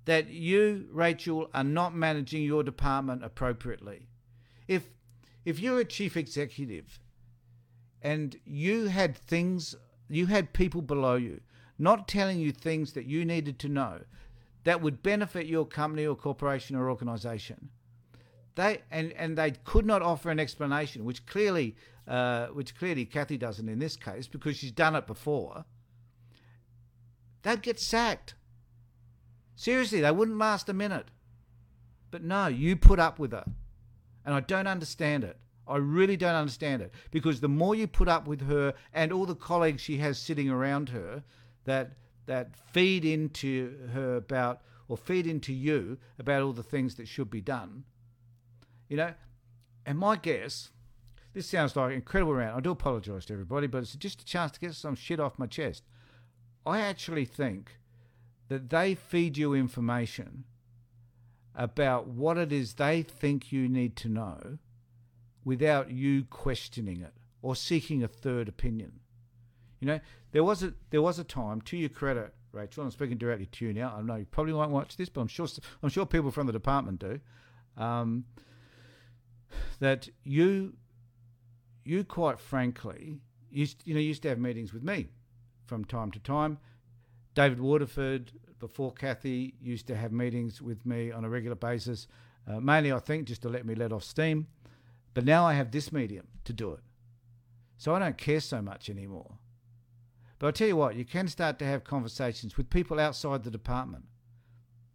that 0.04 0.28
you, 0.28 0.88
Rachel, 0.90 1.50
are 1.52 1.64
not 1.64 1.94
managing 1.94 2.42
your 2.42 2.62
department 2.62 3.24
appropriately. 3.24 4.08
If 4.66 4.90
if 5.44 5.58
you're 5.60 5.80
a 5.80 5.84
chief 5.84 6.16
executive 6.16 7.00
and 8.02 8.36
you 8.44 8.86
had 8.86 9.16
things 9.16 9.74
you 10.08 10.26
had 10.26 10.52
people 10.52 10.82
below 10.82 11.14
you 11.14 11.40
not 11.78 12.08
telling 12.08 12.38
you 12.38 12.52
things 12.52 12.92
that 12.92 13.06
you 13.06 13.24
needed 13.24 13.58
to 13.58 13.68
know 13.68 14.00
that 14.64 14.80
would 14.80 15.02
benefit 15.02 15.46
your 15.46 15.64
company 15.64 16.06
or 16.06 16.14
corporation 16.14 16.76
or 16.76 16.90
organization 16.90 17.70
they 18.54 18.82
and 18.90 19.12
and 19.12 19.38
they 19.38 19.50
could 19.64 19.86
not 19.86 20.02
offer 20.02 20.30
an 20.30 20.40
explanation 20.40 21.04
which 21.04 21.24
clearly 21.26 21.76
uh, 22.08 22.46
which 22.46 22.74
clearly 22.74 23.04
Cathy 23.04 23.36
doesn't 23.36 23.68
in 23.68 23.78
this 23.78 23.96
case 23.96 24.26
because 24.26 24.56
she's 24.56 24.72
done 24.72 24.96
it 24.96 25.06
before, 25.06 25.64
they'd 27.42 27.62
get 27.62 27.78
sacked. 27.78 28.34
Seriously, 29.54 30.00
they 30.00 30.10
wouldn't 30.10 30.38
last 30.38 30.68
a 30.68 30.72
minute. 30.72 31.08
But 32.10 32.24
no, 32.24 32.46
you 32.46 32.76
put 32.76 32.98
up 32.98 33.18
with 33.18 33.32
her. 33.32 33.44
And 34.24 34.34
I 34.34 34.40
don't 34.40 34.66
understand 34.66 35.24
it. 35.24 35.36
I 35.66 35.76
really 35.76 36.16
don't 36.16 36.34
understand 36.34 36.80
it. 36.80 36.94
Because 37.10 37.40
the 37.40 37.48
more 37.48 37.74
you 37.74 37.86
put 37.86 38.08
up 38.08 38.26
with 38.26 38.46
her 38.48 38.72
and 38.94 39.12
all 39.12 39.26
the 39.26 39.34
colleagues 39.34 39.82
she 39.82 39.98
has 39.98 40.18
sitting 40.18 40.48
around 40.48 40.88
her 40.90 41.22
that 41.64 41.92
that 42.26 42.54
feed 42.56 43.04
into 43.06 43.88
her 43.94 44.16
about 44.16 44.60
or 44.86 44.96
feed 44.96 45.26
into 45.26 45.52
you 45.52 45.98
about 46.18 46.42
all 46.42 46.52
the 46.52 46.62
things 46.62 46.94
that 46.94 47.08
should 47.08 47.30
be 47.30 47.40
done. 47.40 47.84
You 48.88 48.98
know, 48.98 49.14
and 49.84 49.98
my 49.98 50.16
guess 50.16 50.70
this 51.38 51.46
sounds 51.46 51.76
like 51.76 51.94
incredible 51.94 52.34
rant. 52.34 52.56
I 52.56 52.58
do 52.58 52.72
apologise 52.72 53.26
to 53.26 53.32
everybody, 53.32 53.68
but 53.68 53.78
it's 53.78 53.94
just 53.94 54.22
a 54.22 54.24
chance 54.24 54.50
to 54.50 54.58
get 54.58 54.74
some 54.74 54.96
shit 54.96 55.20
off 55.20 55.38
my 55.38 55.46
chest. 55.46 55.84
I 56.66 56.80
actually 56.80 57.26
think 57.26 57.78
that 58.48 58.70
they 58.70 58.96
feed 58.96 59.38
you 59.38 59.54
information 59.54 60.42
about 61.54 62.08
what 62.08 62.36
it 62.38 62.52
is 62.52 62.74
they 62.74 63.02
think 63.02 63.52
you 63.52 63.68
need 63.68 63.94
to 63.98 64.08
know 64.08 64.58
without 65.44 65.92
you 65.92 66.24
questioning 66.24 67.02
it 67.02 67.14
or 67.40 67.54
seeking 67.54 68.02
a 68.02 68.08
third 68.08 68.48
opinion. 68.48 68.98
You 69.78 69.86
know, 69.86 70.00
there 70.32 70.42
was 70.42 70.64
a 70.64 70.74
there 70.90 71.02
was 71.02 71.20
a 71.20 71.24
time, 71.24 71.60
to 71.60 71.76
your 71.76 71.88
credit, 71.88 72.34
Rachel. 72.50 72.82
I'm 72.82 72.90
speaking 72.90 73.16
directly 73.16 73.46
to 73.46 73.64
you 73.64 73.72
now. 73.72 73.94
I 73.96 74.02
know 74.02 74.16
you 74.16 74.24
probably 74.24 74.54
won't 74.54 74.72
watch 74.72 74.96
this, 74.96 75.08
but 75.08 75.20
I'm 75.20 75.28
sure 75.28 75.46
I'm 75.84 75.88
sure 75.88 76.04
people 76.04 76.32
from 76.32 76.48
the 76.48 76.52
department 76.52 76.98
do. 76.98 77.20
Um, 77.76 78.24
that 79.78 80.08
you 80.24 80.72
you 81.88 82.04
quite 82.04 82.38
frankly 82.38 83.18
used 83.50 83.82
you 83.86 83.94
know 83.94 84.00
used 84.00 84.20
to 84.22 84.28
have 84.28 84.38
meetings 84.38 84.74
with 84.74 84.82
me 84.82 85.08
from 85.64 85.84
time 85.84 86.10
to 86.10 86.18
time. 86.18 86.58
David 87.34 87.60
Waterford 87.60 88.32
before 88.58 88.92
Cathy 88.92 89.54
used 89.60 89.86
to 89.86 89.96
have 89.96 90.12
meetings 90.12 90.60
with 90.60 90.84
me 90.84 91.12
on 91.12 91.24
a 91.24 91.30
regular 91.30 91.56
basis, 91.56 92.06
uh, 92.46 92.60
mainly 92.60 92.92
I 92.92 92.98
think 92.98 93.26
just 93.26 93.42
to 93.42 93.48
let 93.48 93.64
me 93.64 93.74
let 93.74 93.92
off 93.92 94.02
steam. 94.02 94.48
But 95.14 95.24
now 95.24 95.46
I 95.46 95.54
have 95.54 95.70
this 95.70 95.90
medium 95.90 96.26
to 96.44 96.52
do 96.52 96.72
it, 96.72 96.80
so 97.78 97.94
I 97.94 98.00
don't 98.00 98.18
care 98.18 98.40
so 98.40 98.60
much 98.60 98.90
anymore. 98.90 99.38
But 100.38 100.48
I'll 100.48 100.52
tell 100.52 100.68
you 100.68 100.76
what, 100.76 100.94
you 100.94 101.04
can 101.04 101.26
start 101.28 101.58
to 101.60 101.64
have 101.64 101.84
conversations 101.84 102.56
with 102.56 102.70
people 102.70 103.00
outside 103.00 103.44
the 103.44 103.50
department. 103.50 104.04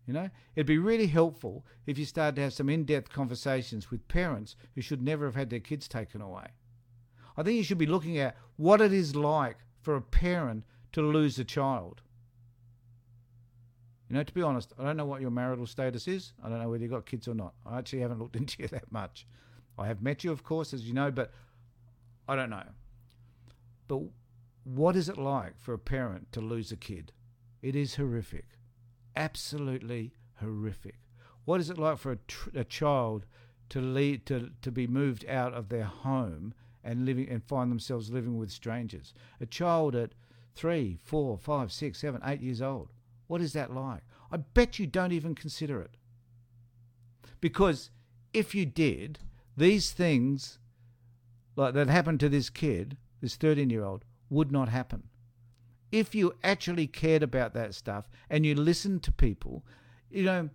You 0.06 0.14
know, 0.14 0.30
it'd 0.56 0.68
be 0.68 0.78
really 0.78 1.08
helpful 1.08 1.66
if 1.88 1.98
you 1.98 2.06
started 2.06 2.36
to 2.36 2.42
have 2.44 2.54
some 2.54 2.70
in 2.70 2.84
depth 2.84 3.12
conversations 3.12 3.90
with 3.90 4.08
parents 4.08 4.56
who 4.76 4.82
should 4.82 5.02
never 5.02 5.26
have 5.26 5.36
had 5.36 5.50
their 5.50 5.60
kids 5.60 5.88
taken 5.88 6.22
away. 6.22 6.48
I 7.38 7.44
think 7.44 7.58
you 7.58 7.63
should 7.63 7.78
be 7.78 7.86
looking 7.86 8.18
at 8.18 8.36
what 8.58 8.82
it 8.82 8.94
is 8.94 9.16
like 9.16 9.58
for 9.82 9.96
a 9.96 10.02
parent 10.02 10.63
to 10.94 11.02
lose 11.02 11.40
a 11.40 11.44
child. 11.44 12.02
You 14.10 14.16
know, 14.16 14.24
to 14.24 14.34
be 14.34 14.42
honest, 14.42 14.74
I 14.78 14.84
don't 14.84 14.98
know 14.98 15.06
what 15.06 15.22
your 15.22 15.32
marital 15.32 15.66
status 15.66 16.08
is. 16.08 16.34
I 16.44 16.50
don't 16.50 16.60
know 16.60 16.70
whether 16.70 16.84
you've 16.84 16.92
got 16.92 17.06
kids 17.06 17.28
or 17.28 17.34
not. 17.34 17.54
I 17.66 17.80
actually 17.80 18.02
haven't 18.02 18.20
looked 18.20 18.36
into 18.36 18.62
you 18.62 18.68
that 18.70 18.92
much. 18.92 19.25
I 19.78 19.88
have 19.88 20.02
met 20.02 20.24
you, 20.24 20.32
of 20.32 20.44
course, 20.44 20.74
as 20.74 20.88
you 20.88 20.94
know, 20.94 21.10
but 21.10 21.32
I 22.28 22.36
don't 22.36 22.50
know. 22.50 22.63
But 23.88 24.02
what 24.63 24.96
is 24.96 25.10
it 25.10 25.18
like 25.18 25.60
for 25.60 25.74
a 25.74 25.80
parent 25.80 26.32
to 26.34 26.42
lose 26.42 26.72
a 26.72 26.78
kid? 26.78 27.12
It 27.62 27.75
is 27.75 27.96
horrific. 27.96 28.46
Absolutely 29.16 30.13
horrific. 30.36 31.00
What 31.46 31.60
is 31.60 31.70
it 31.70 31.78
like 31.78 31.98
for 31.98 32.12
a, 32.12 32.18
tr- 32.28 32.50
a 32.56 32.63
child 32.63 33.25
to 33.70 33.82
lead 33.82 34.25
to, 34.28 34.52
to 34.62 34.72
be 34.72 34.88
moved 34.88 35.25
out 35.28 35.54
of 35.54 35.70
their 35.70 35.86
home 35.86 36.54
and 36.84 37.06
living 37.06 37.30
and 37.30 37.44
find 37.44 37.72
themselves 37.72 38.12
living 38.12 38.38
with 38.38 38.52
strangers. 38.52 39.13
A 39.40 39.46
child 39.46 39.96
at 39.96 40.13
three, 40.56 40.98
four, 41.04 41.38
five, 41.38 41.72
six, 41.72 42.00
seven, 42.00 42.22
eight 42.25 42.42
years 42.42 42.62
old. 42.62 42.90
What 43.28 43.42
is 43.42 43.54
that 43.54 43.74
like? 43.74 44.02
I 44.32 44.38
bet 44.38 44.80
you 44.80 44.88
don't 44.88 45.12
even 45.12 45.36
consider 45.36 45.82
it. 45.82 45.98
Because 47.40 47.90
if 48.34 48.56
you 48.56 48.66
did, 48.66 49.20
these 49.56 49.92
things 49.92 50.60
like 51.56 51.74
that 51.74 51.88
happened 51.88 52.20
to 52.22 52.30
this 52.30 52.50
kid, 52.50 52.98
this 53.22 53.36
13 53.36 53.70
year 53.70 53.84
old, 53.84 54.06
would 54.30 54.52
not 54.52 54.70
happen. 54.70 55.04
If 55.92 56.16
you 56.16 56.34
actually 56.44 56.88
cared 56.88 57.22
about 57.22 57.54
that 57.54 57.75
stuff 57.75 58.10
and 58.30 58.46
you 58.46 58.56
listened 58.56 59.04
to 59.04 59.12
people, 59.12 59.63
you 60.10 60.24
know, 60.24 60.50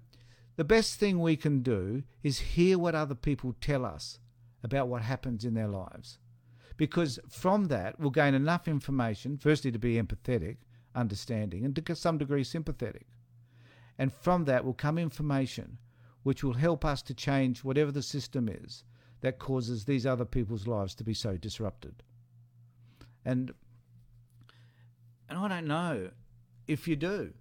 the 0.56 0.64
best 0.64 0.99
thing 0.99 1.20
we 1.20 1.37
can 1.37 1.62
do 1.62 2.02
is 2.25 2.40
hear 2.40 2.78
what 2.78 2.97
other 2.97 3.14
people 3.14 3.54
tell 3.61 3.85
us 3.85 4.18
about 4.62 4.88
what 4.88 5.02
happens 5.02 5.44
in 5.44 5.54
their 5.54 5.68
lives. 5.68 6.18
Because 6.76 7.18
from 7.28 7.66
that, 7.66 7.98
we'll 7.98 8.10
gain 8.10 8.34
enough 8.34 8.68
information, 8.68 9.36
firstly, 9.36 9.72
to 9.72 9.78
be 9.78 9.94
empathetic, 9.94 10.58
understanding, 10.94 11.64
and 11.64 11.74
to 11.74 11.94
some 11.94 12.18
degree 12.18 12.44
sympathetic. 12.44 13.06
And 13.98 14.12
from 14.12 14.44
that 14.44 14.64
will 14.64 14.74
come 14.74 14.96
information 14.98 15.78
which 16.22 16.44
will 16.44 16.54
help 16.54 16.84
us 16.84 17.02
to 17.02 17.14
change 17.14 17.64
whatever 17.64 17.90
the 17.90 18.02
system 18.02 18.48
is 18.48 18.84
that 19.20 19.38
causes 19.38 19.84
these 19.84 20.06
other 20.06 20.24
people's 20.24 20.66
lives 20.66 20.94
to 20.94 21.04
be 21.04 21.14
so 21.14 21.36
disrupted. 21.36 22.02
And 23.24 23.52
and 25.28 25.38
I 25.38 25.48
don't 25.48 25.66
know 25.66 26.10
if 26.66 26.88
you 26.88 26.96
do. 26.96 27.32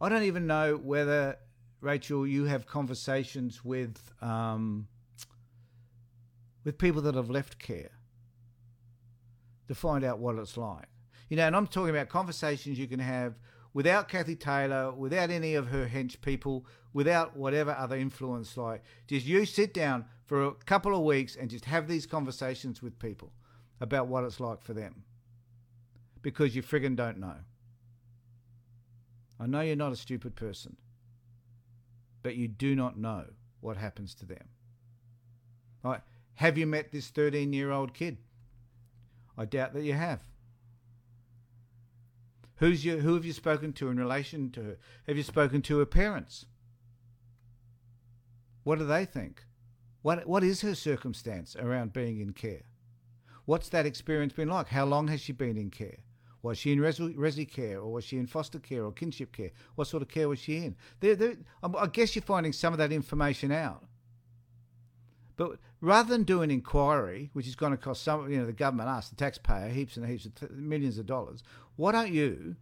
I 0.00 0.08
don't 0.08 0.24
even 0.24 0.46
know 0.46 0.76
whether 0.76 1.36
Rachel 1.80 2.26
you 2.26 2.44
have 2.46 2.66
conversations 2.66 3.64
with 3.64 3.98
um, 4.20 4.88
with 6.64 6.78
people 6.78 7.02
that 7.02 7.14
have 7.14 7.30
left 7.30 7.58
care 7.58 7.90
to 9.68 9.74
find 9.74 10.04
out 10.04 10.18
what 10.18 10.36
it's 10.36 10.56
like. 10.56 10.86
You 11.28 11.36
know, 11.36 11.46
and 11.46 11.56
I'm 11.56 11.66
talking 11.66 11.90
about 11.90 12.08
conversations 12.08 12.78
you 12.78 12.86
can 12.86 13.00
have 13.00 13.34
without 13.74 14.08
Cathy 14.08 14.36
Taylor, 14.36 14.92
without 14.92 15.30
any 15.30 15.54
of 15.54 15.68
her 15.68 15.86
hench 15.86 16.20
people, 16.20 16.66
without 16.92 17.36
whatever 17.36 17.72
other 17.72 17.96
influence 17.96 18.56
like. 18.56 18.82
Just 19.06 19.26
you 19.26 19.46
sit 19.46 19.72
down 19.72 20.04
for 20.26 20.44
a 20.44 20.52
couple 20.52 20.94
of 20.94 21.02
weeks 21.02 21.36
and 21.36 21.48
just 21.48 21.64
have 21.64 21.88
these 21.88 22.06
conversations 22.06 22.82
with 22.82 22.98
people 22.98 23.32
about 23.80 24.08
what 24.08 24.24
it's 24.24 24.40
like 24.40 24.62
for 24.62 24.74
them. 24.74 25.04
Because 26.20 26.54
you 26.54 26.62
friggin' 26.62 26.96
don't 26.96 27.18
know. 27.18 27.36
I 29.40 29.46
know 29.46 29.60
you're 29.60 29.74
not 29.74 29.92
a 29.92 29.96
stupid 29.96 30.36
person, 30.36 30.76
but 32.22 32.36
you 32.36 32.46
do 32.46 32.76
not 32.76 32.98
know 32.98 33.24
what 33.60 33.76
happens 33.76 34.14
to 34.16 34.26
them. 34.26 34.48
Right? 35.82 36.00
Have 36.36 36.58
you 36.58 36.66
met 36.66 36.92
this 36.92 37.08
13 37.08 37.52
year 37.52 37.70
old 37.70 37.94
kid? 37.94 38.18
I 39.36 39.44
doubt 39.44 39.74
that 39.74 39.82
you 39.82 39.94
have. 39.94 40.22
Who's 42.56 42.84
you? 42.84 42.98
Who 42.98 43.14
have 43.14 43.24
you 43.24 43.32
spoken 43.32 43.72
to 43.74 43.88
in 43.88 43.98
relation 43.98 44.50
to 44.52 44.62
her? 44.62 44.78
Have 45.06 45.16
you 45.16 45.22
spoken 45.22 45.62
to 45.62 45.78
her 45.78 45.86
parents? 45.86 46.46
What 48.62 48.78
do 48.78 48.86
they 48.86 49.04
think? 49.04 49.44
What 50.02 50.26
What 50.26 50.44
is 50.44 50.60
her 50.60 50.74
circumstance 50.74 51.56
around 51.56 51.92
being 51.92 52.20
in 52.20 52.32
care? 52.32 52.62
What's 53.44 53.68
that 53.70 53.86
experience 53.86 54.32
been 54.32 54.48
like? 54.48 54.68
How 54.68 54.84
long 54.84 55.08
has 55.08 55.20
she 55.20 55.32
been 55.32 55.56
in 55.56 55.70
care? 55.70 55.98
Was 56.42 56.58
she 56.58 56.72
in 56.72 56.80
resi, 56.80 57.14
resi 57.16 57.50
care 57.50 57.80
or 57.80 57.92
was 57.92 58.04
she 58.04 58.18
in 58.18 58.26
foster 58.26 58.58
care 58.58 58.84
or 58.84 58.92
kinship 58.92 59.32
care? 59.32 59.50
What 59.76 59.86
sort 59.86 60.02
of 60.02 60.08
care 60.08 60.28
was 60.28 60.40
she 60.40 60.56
in? 60.58 60.76
They're, 61.00 61.14
they're, 61.14 61.36
I 61.62 61.86
guess 61.86 62.14
you're 62.14 62.22
finding 62.22 62.52
some 62.52 62.72
of 62.72 62.78
that 62.78 62.92
information 62.92 63.52
out. 63.52 63.84
But 65.36 65.58
rather 65.82 66.08
than 66.08 66.22
do 66.22 66.42
an 66.42 66.50
inquiry, 66.50 67.28
which 67.32 67.48
is 67.48 67.56
going 67.56 67.72
to 67.72 67.76
cost 67.76 68.04
some, 68.04 68.30
you 68.30 68.38
know, 68.38 68.46
the 68.46 68.52
government, 68.52 68.88
us, 68.88 69.08
the 69.08 69.16
taxpayer, 69.16 69.68
heaps 69.68 69.96
and 69.96 70.06
heaps 70.06 70.24
of 70.24 70.34
t- 70.36 70.46
millions 70.52 70.96
of 70.96 71.04
dollars, 71.04 71.42
why 71.74 71.90
don't 71.90 72.12
you 72.12 72.54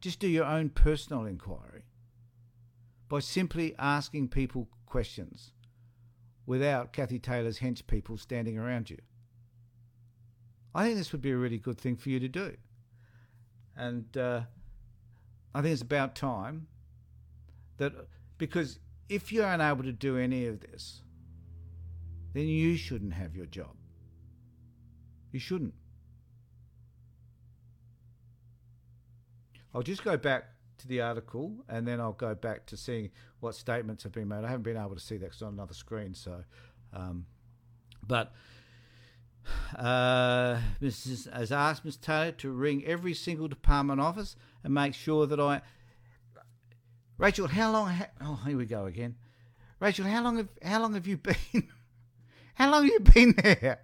just 0.00 0.18
do 0.18 0.26
your 0.26 0.46
own 0.46 0.70
personal 0.70 1.26
inquiry 1.26 1.84
by 3.08 3.20
simply 3.20 3.74
asking 3.78 4.28
people 4.28 4.66
questions 4.86 5.52
without 6.46 6.94
Cathy 6.94 7.18
Taylor's 7.18 7.58
hench 7.58 7.86
people 7.86 8.16
standing 8.16 8.58
around 8.58 8.88
you? 8.88 8.98
I 10.74 10.84
think 10.86 10.96
this 10.96 11.12
would 11.12 11.20
be 11.20 11.32
a 11.32 11.36
really 11.36 11.58
good 11.58 11.78
thing 11.78 11.96
for 11.96 12.08
you 12.08 12.18
to 12.18 12.28
do. 12.28 12.56
And 13.76 14.16
uh, 14.16 14.40
I 15.54 15.60
think 15.60 15.74
it's 15.74 15.82
about 15.82 16.14
time 16.14 16.66
that, 17.76 17.92
because 18.38 18.78
if 19.10 19.30
you're 19.30 19.46
unable 19.46 19.84
to 19.84 19.92
do 19.92 20.16
any 20.16 20.46
of 20.46 20.60
this, 20.60 21.01
then 22.32 22.46
you 22.48 22.76
shouldn't 22.76 23.14
have 23.14 23.36
your 23.36 23.46
job. 23.46 23.74
You 25.32 25.40
shouldn't. 25.40 25.74
I'll 29.74 29.82
just 29.82 30.04
go 30.04 30.16
back 30.16 30.44
to 30.78 30.88
the 30.88 31.00
article 31.00 31.64
and 31.68 31.86
then 31.86 32.00
I'll 32.00 32.12
go 32.12 32.34
back 32.34 32.66
to 32.66 32.76
seeing 32.76 33.10
what 33.40 33.54
statements 33.54 34.02
have 34.02 34.12
been 34.12 34.28
made. 34.28 34.44
I 34.44 34.48
haven't 34.48 34.62
been 34.62 34.76
able 34.76 34.94
to 34.94 35.00
see 35.00 35.16
that 35.16 35.26
because 35.26 35.42
on 35.42 35.54
another 35.54 35.74
screen. 35.74 36.14
So, 36.14 36.44
um, 36.92 37.26
but 38.06 38.32
uh, 39.76 40.58
Mrs. 40.80 41.32
has 41.32 41.52
asked 41.52 41.84
Ms. 41.84 41.96
Taylor 41.96 42.32
to 42.32 42.50
ring 42.50 42.84
every 42.84 43.14
single 43.14 43.48
department 43.48 44.00
office 44.00 44.36
and 44.62 44.74
make 44.74 44.94
sure 44.94 45.26
that 45.26 45.40
I. 45.40 45.62
Rachel, 47.18 47.46
how 47.46 47.72
long? 47.72 47.88
Ha- 47.88 48.10
oh, 48.20 48.40
here 48.46 48.56
we 48.56 48.66
go 48.66 48.86
again. 48.86 49.16
Rachel, 49.80 50.06
how 50.06 50.22
long 50.22 50.36
have 50.36 50.48
how 50.62 50.80
long 50.80 50.94
have 50.94 51.06
you 51.06 51.16
been? 51.52 51.68
How 52.54 52.70
long 52.70 52.84
have 52.84 52.92
you 52.92 53.00
been 53.00 53.34
there? 53.42 53.80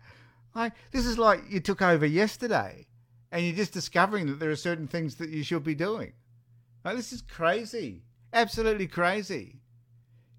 Like 0.55 0.73
this 0.93 1.07
is 1.07 1.19
like 1.19 1.43
you 1.51 1.61
took 1.61 1.83
over 1.83 2.07
yesterday, 2.07 2.87
and 3.31 3.45
you're 3.45 3.57
just 3.57 3.73
discovering 3.73 4.27
that 4.27 4.41
there 4.41 4.51
are 4.51 4.57
certain 4.57 4.89
things 4.89 5.17
that 5.17 5.31
you 5.31 5.43
should 5.43 5.65
be 5.65 5.75
doing. 5.75 6.13
Like, 6.85 6.97
this 6.97 7.13
is 7.13 7.23
crazy, 7.23 8.03
absolutely 8.33 8.87
crazy. 8.87 9.61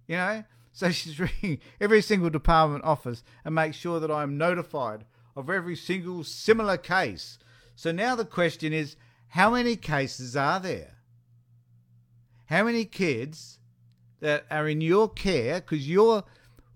You 0.07 0.17
know, 0.17 0.43
so 0.71 0.91
she's 0.91 1.19
ringing 1.19 1.59
every 1.79 2.01
single 2.01 2.29
department 2.29 2.83
office 2.83 3.23
and 3.45 3.55
make 3.55 3.73
sure 3.73 3.99
that 3.99 4.11
I'm 4.11 4.37
notified 4.37 5.05
of 5.35 5.49
every 5.49 5.75
single 5.75 6.23
similar 6.23 6.77
case. 6.77 7.37
So 7.75 7.91
now 7.91 8.15
the 8.15 8.25
question 8.25 8.73
is 8.73 8.95
how 9.29 9.51
many 9.51 9.75
cases 9.75 10.35
are 10.35 10.59
there? 10.59 10.95
How 12.47 12.63
many 12.63 12.83
kids 12.85 13.59
that 14.19 14.45
are 14.49 14.67
in 14.67 14.81
your 14.81 15.07
care 15.07 15.61
because 15.61 15.87
you're, 15.87 16.23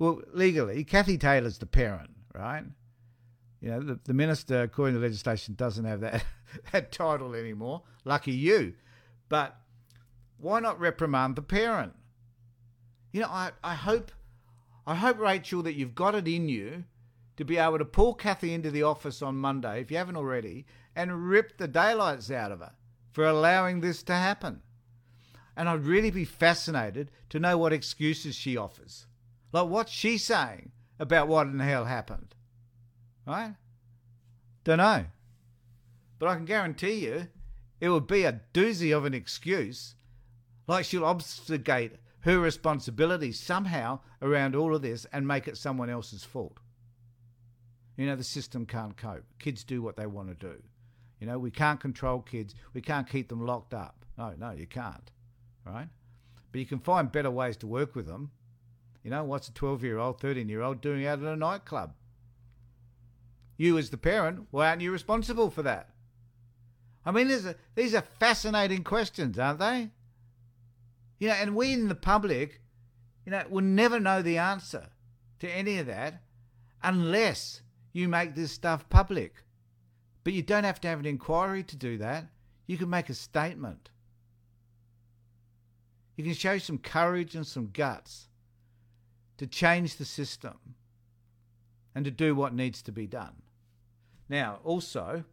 well, 0.03 0.21
legally, 0.33 0.83
Cathy 0.83 1.17
Taylor's 1.17 1.59
the 1.59 1.65
parent, 1.65 2.09
right? 2.35 2.65
You 3.61 3.69
know, 3.69 3.79
the, 3.79 3.99
the 4.03 4.13
minister, 4.13 4.63
according 4.63 4.95
to 4.95 5.01
legislation, 5.01 5.55
doesn't 5.55 5.85
have 5.85 6.01
that, 6.01 6.25
that 6.73 6.91
title 6.91 7.33
anymore. 7.33 7.83
Lucky 8.03 8.33
you. 8.33 8.73
But 9.29 9.55
why 10.37 10.59
not 10.59 10.77
reprimand 10.77 11.37
the 11.37 11.41
parent? 11.41 11.93
You 13.13 13.21
know, 13.21 13.29
I, 13.29 13.51
I 13.63 13.75
hope 13.75 14.11
I 14.85 14.95
hope, 14.95 15.19
Rachel, 15.19 15.63
that 15.63 15.75
you've 15.75 15.95
got 15.95 16.15
it 16.15 16.27
in 16.27 16.49
you 16.49 16.83
to 17.37 17.45
be 17.45 17.57
able 17.57 17.77
to 17.77 17.85
pull 17.85 18.13
Cathy 18.13 18.53
into 18.53 18.71
the 18.71 18.83
office 18.83 19.21
on 19.21 19.37
Monday, 19.37 19.79
if 19.79 19.89
you 19.89 19.95
haven't 19.95 20.17
already, 20.17 20.65
and 20.97 21.29
rip 21.29 21.57
the 21.57 21.67
daylights 21.69 22.29
out 22.29 22.51
of 22.51 22.59
her 22.59 22.73
for 23.13 23.23
allowing 23.23 23.79
this 23.79 24.03
to 24.03 24.13
happen. 24.13 24.63
And 25.55 25.69
I'd 25.69 25.85
really 25.85 26.11
be 26.11 26.25
fascinated 26.25 27.09
to 27.29 27.39
know 27.39 27.57
what 27.57 27.71
excuses 27.71 28.35
she 28.35 28.57
offers. 28.57 29.07
Like, 29.53 29.69
what's 29.69 29.91
she 29.91 30.17
saying 30.17 30.71
about 30.99 31.27
what 31.29 31.47
in 31.47 31.57
the 31.57 31.63
hell 31.63 31.85
happened? 31.85 32.35
Right? 33.25 33.55
Don't 34.63 34.79
know. 34.79 35.05
But 36.19 36.29
I 36.29 36.35
can 36.35 36.45
guarantee 36.45 37.05
you 37.05 37.27
it 37.79 37.89
would 37.89 38.07
be 38.07 38.23
a 38.23 38.41
doozy 38.53 38.95
of 38.95 39.05
an 39.05 39.13
excuse. 39.13 39.95
Like 40.67 40.85
she'll 40.85 41.05
obfuscate 41.05 41.97
her 42.21 42.39
responsibility 42.39 43.31
somehow 43.31 43.99
around 44.21 44.55
all 44.55 44.73
of 44.73 44.81
this 44.81 45.05
and 45.11 45.27
make 45.27 45.47
it 45.47 45.57
someone 45.57 45.89
else's 45.89 46.23
fault. 46.23 46.59
You 47.97 48.05
know, 48.05 48.15
the 48.15 48.23
system 48.23 48.65
can't 48.65 48.97
cope. 48.97 49.25
Kids 49.39 49.63
do 49.63 49.81
what 49.81 49.97
they 49.97 50.07
want 50.07 50.29
to 50.29 50.33
do. 50.33 50.63
You 51.19 51.27
know, 51.27 51.37
we 51.37 51.51
can't 51.51 51.79
control 51.79 52.21
kids. 52.21 52.55
We 52.73 52.81
can't 52.81 53.07
keep 53.07 53.29
them 53.29 53.45
locked 53.45 53.73
up. 53.73 54.05
No, 54.17 54.33
no, 54.37 54.51
you 54.51 54.65
can't. 54.65 55.11
Right? 55.65 55.89
But 56.51 56.59
you 56.59 56.65
can 56.65 56.79
find 56.79 57.11
better 57.11 57.31
ways 57.31 57.57
to 57.57 57.67
work 57.67 57.95
with 57.95 58.07
them. 58.07 58.31
You 59.03 59.11
know, 59.11 59.23
what's 59.25 59.49
a 59.49 59.53
12 59.53 59.83
year 59.83 59.97
old, 59.97 60.19
13 60.19 60.47
year 60.47 60.61
old 60.61 60.81
doing 60.81 61.05
out 61.05 61.19
at 61.19 61.25
a 61.25 61.35
nightclub? 61.35 61.93
You, 63.57 63.77
as 63.77 63.89
the 63.89 63.97
parent, 63.97 64.47
why 64.49 64.69
aren't 64.69 64.81
you 64.81 64.91
responsible 64.91 65.49
for 65.49 65.61
that? 65.63 65.89
I 67.05 67.11
mean, 67.11 67.29
a, 67.29 67.55
these 67.75 67.93
are 67.93 68.03
fascinating 68.19 68.83
questions, 68.83 69.37
aren't 69.37 69.59
they? 69.59 69.89
You 71.19 71.27
know, 71.27 71.35
and 71.35 71.55
we 71.55 71.73
in 71.73 71.89
the 71.89 71.95
public, 71.95 72.61
you 73.25 73.31
know, 73.31 73.43
will 73.49 73.61
never 73.61 73.99
know 73.99 74.21
the 74.21 74.37
answer 74.37 74.87
to 75.39 75.49
any 75.49 75.77
of 75.77 75.87
that 75.87 76.21
unless 76.81 77.61
you 77.91 78.07
make 78.07 78.35
this 78.35 78.51
stuff 78.51 78.89
public. 78.89 79.43
But 80.23 80.33
you 80.33 80.41
don't 80.41 80.63
have 80.63 80.79
to 80.81 80.87
have 80.87 80.99
an 80.99 81.05
inquiry 81.05 81.63
to 81.63 81.75
do 81.75 81.97
that. 81.97 82.25
You 82.65 82.77
can 82.77 82.89
make 82.89 83.09
a 83.09 83.13
statement. 83.13 83.89
You 86.15 86.23
can 86.23 86.33
show 86.33 86.57
some 86.57 86.77
courage 86.77 87.35
and 87.35 87.45
some 87.45 87.69
guts 87.73 88.29
to 89.37 89.47
change 89.47 89.97
the 89.97 90.05
system 90.05 90.75
and 91.95 92.05
to 92.05 92.11
do 92.11 92.35
what 92.35 92.53
needs 92.53 92.81
to 92.83 92.91
be 92.91 93.07
done. 93.07 93.41
Now, 94.29 94.59
also 94.63 95.23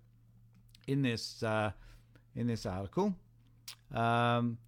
in 0.87 1.03
this 1.03 1.43
uh, 1.43 1.73
in 2.35 2.47
this 2.47 2.67
article, 2.67 3.15
um, 3.95 4.59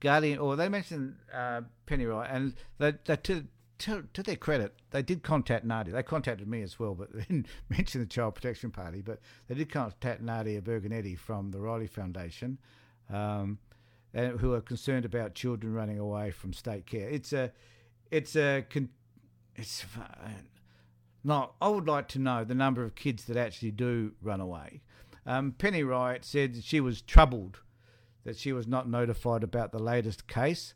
Guardian, 0.00 0.38
or 0.38 0.56
they 0.56 0.68
mentioned 0.68 1.16
uh, 1.32 1.60
and 1.88 2.54
they, 2.78 2.94
they 3.04 3.16
to, 3.16 3.44
to, 3.78 4.04
to 4.12 4.22
their 4.22 4.36
credit, 4.36 4.74
they 4.90 5.02
did 5.02 5.22
contact 5.22 5.64
Nadia. 5.64 5.92
They 5.92 6.02
contacted 6.02 6.48
me 6.48 6.62
as 6.62 6.78
well, 6.78 6.94
but 6.94 7.12
they 7.12 7.20
didn't 7.22 7.46
mention 7.68 8.00
the 8.00 8.06
Child 8.06 8.34
Protection 8.34 8.70
Party. 8.70 9.02
But 9.02 9.20
they 9.48 9.54
did 9.54 9.70
contact 9.70 10.22
Nadia 10.22 10.60
Berganetti 10.60 11.18
from 11.18 11.50
the 11.50 11.60
Riley 11.60 11.86
Foundation, 11.86 12.58
um, 13.12 13.58
and 14.14 14.40
who 14.40 14.54
are 14.54 14.60
concerned 14.60 15.04
about 15.04 15.34
children 15.34 15.74
running 15.74 15.98
away 15.98 16.30
from 16.30 16.52
state 16.52 16.86
care. 16.86 17.08
It's 17.08 17.32
a, 17.32 17.52
it's 18.10 18.36
a, 18.36 18.64
it's 19.56 19.84
not. 21.22 21.54
I 21.60 21.68
would 21.68 21.86
like 21.86 22.08
to 22.08 22.18
know 22.18 22.44
the 22.44 22.54
number 22.54 22.84
of 22.84 22.94
kids 22.94 23.24
that 23.24 23.36
actually 23.36 23.72
do 23.72 24.12
run 24.22 24.40
away. 24.40 24.82
Um, 25.26 25.52
Penny 25.52 25.82
Wright 25.82 26.24
said 26.24 26.64
she 26.64 26.80
was 26.80 27.02
troubled 27.02 27.60
that 28.24 28.36
she 28.36 28.52
was 28.52 28.66
not 28.66 28.88
notified 28.88 29.42
about 29.42 29.72
the 29.72 29.78
latest 29.78 30.26
case. 30.26 30.74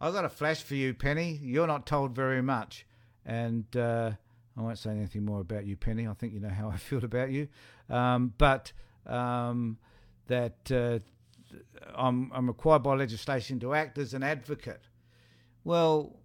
I 0.00 0.10
got 0.10 0.24
a 0.24 0.28
flash 0.28 0.62
for 0.62 0.74
you, 0.74 0.94
Penny. 0.94 1.40
You're 1.42 1.66
not 1.66 1.86
told 1.86 2.14
very 2.14 2.42
much, 2.42 2.86
and 3.26 3.64
uh, 3.76 4.12
I 4.56 4.60
won't 4.60 4.78
say 4.78 4.90
anything 4.90 5.24
more 5.24 5.40
about 5.40 5.66
you, 5.66 5.76
Penny. 5.76 6.06
I 6.06 6.14
think 6.14 6.32
you 6.32 6.40
know 6.40 6.48
how 6.48 6.68
I 6.68 6.76
feel 6.76 7.04
about 7.04 7.30
you. 7.30 7.48
Um, 7.90 8.34
but 8.38 8.72
um, 9.06 9.78
that 10.28 10.70
uh, 10.70 10.98
I'm, 11.94 12.30
I'm 12.32 12.46
required 12.46 12.82
by 12.82 12.94
legislation 12.94 13.58
to 13.60 13.74
act 13.74 13.98
as 13.98 14.14
an 14.14 14.22
advocate. 14.22 14.82
Well, 15.64 16.17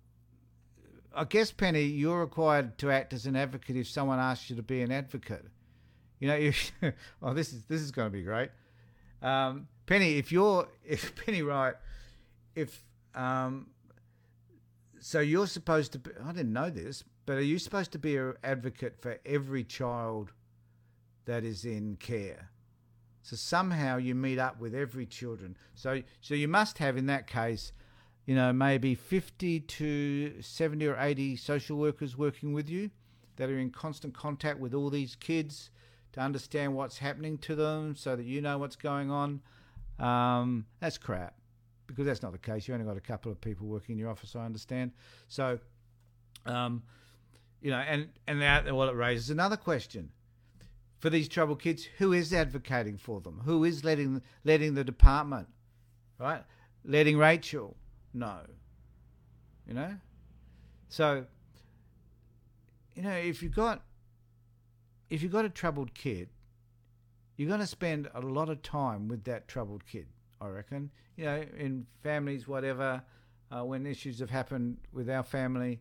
I 1.16 1.26
guess 1.26 1.52
Penny, 1.52 1.84
you're 1.84 2.20
required 2.20 2.78
to 2.80 2.92
act 2.92 3.14
as 3.14 3.26
an 3.26 3.36
advocate 3.36 3.76
if 3.76 3.88
someone 3.88 4.20
asks 4.20 4.50
you 4.50 4.56
to 4.56 4.64
be 4.64 4.82
an 4.82 4.92
advocate. 4.92 5.46
You 6.20 6.28
know, 6.28 6.36
you, 6.38 6.54
oh, 7.22 7.34
this 7.34 7.54
is 7.54 7.64
this 7.66 7.82
is 7.82 7.92
going 7.92 8.08
to 8.08 8.12
be 8.12 8.24
great. 8.24 8.50
Um, 9.22 9.68
Penny, 9.86 10.18
if 10.18 10.32
you're 10.32 10.68
if 10.86 11.16
Penny 11.16 11.42
Wright, 11.42 11.76
if 12.56 12.84
um, 13.16 13.68
so 15.00 15.20
you're 15.20 15.48
supposed 15.48 15.92
to 15.94 16.00
be, 16.00 16.12
I 16.24 16.32
didn't 16.32 16.54
know 16.54 16.70
this, 16.70 17.04
but 17.26 17.38
are 17.38 17.42
you 17.42 17.60
supposed 17.60 17.92
to 17.92 18.00
be 18.00 18.18
an 18.18 18.34
advocate 18.44 19.02
for 19.02 19.20
every 19.26 19.64
child 19.64 20.32
that 21.26 21.44
is 21.44 21.66
in 21.66 21.98
care? 21.98 22.50
So 23.22 23.36
somehow 23.36 23.98
you 23.98 24.16
meet 24.16 24.40
up 24.40 24.60
with 24.60 24.76
every 24.76 25.06
children. 25.06 25.58
So 25.76 26.02
so 26.22 26.34
you 26.34 26.48
must 26.48 26.80
have 26.80 26.98
in 26.98 27.06
that 27.06 27.28
case, 27.28 27.72
you 28.26 28.36
know, 28.36 28.54
maybe 28.54 28.96
50 28.96 29.60
to 29.60 30.42
70 30.42 30.88
or 30.88 30.98
80 30.98 31.36
social 31.36 31.78
workers 31.78 32.18
working 32.18 32.54
with 32.54 32.70
you 32.70 32.90
that 33.36 33.50
are 33.50 33.58
in 33.58 33.70
constant 33.70 34.14
contact 34.14 34.60
with 34.60 34.74
all 34.74 34.90
these 34.90 35.16
kids 35.16 35.72
to 36.14 36.22
understand 36.22 36.76
what's 36.76 37.00
happening 37.00 37.38
to 37.40 37.56
them 37.56 37.96
so 37.96 38.16
that 38.16 38.26
you 38.26 38.42
know 38.42 38.58
what's 38.58 38.76
going 38.76 39.12
on. 39.12 39.42
Um, 40.00 40.66
that's 40.80 40.98
crap 40.98 41.36
because 41.88 42.06
that's 42.06 42.22
not 42.22 42.32
the 42.32 42.38
case. 42.38 42.68
You 42.68 42.74
only 42.74 42.86
got 42.86 42.98
a 42.98 43.02
couple 43.02 43.32
of 43.32 43.42
people 43.42 43.68
working 43.68 43.94
in 43.94 44.00
your 44.00 44.10
office, 44.10 44.36
I 44.36 44.46
understand. 44.46 44.92
So, 45.28 45.60
um, 46.46 46.84
you 47.62 47.72
know, 47.72 47.78
and 47.78 48.10
and 48.28 48.42
that 48.42 48.74
well, 48.74 48.90
it 48.90 48.96
raises 48.96 49.30
another 49.30 49.58
question 49.58 50.10
for 51.00 51.10
these 51.10 51.28
troubled 51.28 51.62
kids: 51.62 51.88
who 51.98 52.14
is 52.14 52.34
advocating 52.34 52.98
for 52.98 53.22
them? 53.22 53.42
Who 53.46 53.64
is 53.64 53.84
letting 53.84 54.22
letting 54.44 54.76
the 54.76 54.84
department, 54.84 55.48
right? 56.20 56.44
Letting 56.86 57.18
Rachel 57.18 57.76
know, 58.14 58.42
you 59.68 59.74
know. 59.74 59.96
So, 60.90 61.26
you 62.96 63.02
know, 63.02 63.12
if 63.12 63.42
you've 63.42 63.56
got 63.56 63.82
if 65.10 65.22
you've 65.22 65.32
got 65.32 65.46
a 65.46 65.50
troubled 65.50 65.94
kid, 65.94 66.30
you're 67.38 67.48
going 67.48 67.60
to 67.60 67.68
spend 67.68 68.10
a 68.14 68.22
lot 68.22 68.50
of 68.50 68.62
time 68.62 69.08
with 69.08 69.24
that 69.26 69.48
troubled 69.48 69.86
kid. 69.86 70.08
I 70.42 70.48
reckon. 70.48 70.92
You 71.16 71.26
know, 71.26 71.44
in 71.58 71.86
families, 72.02 72.48
whatever, 72.48 73.04
uh, 73.52 73.64
when 73.64 73.86
issues 73.86 74.20
have 74.20 74.30
happened 74.30 74.78
with 74.92 75.10
our 75.10 75.24
family, 75.24 75.80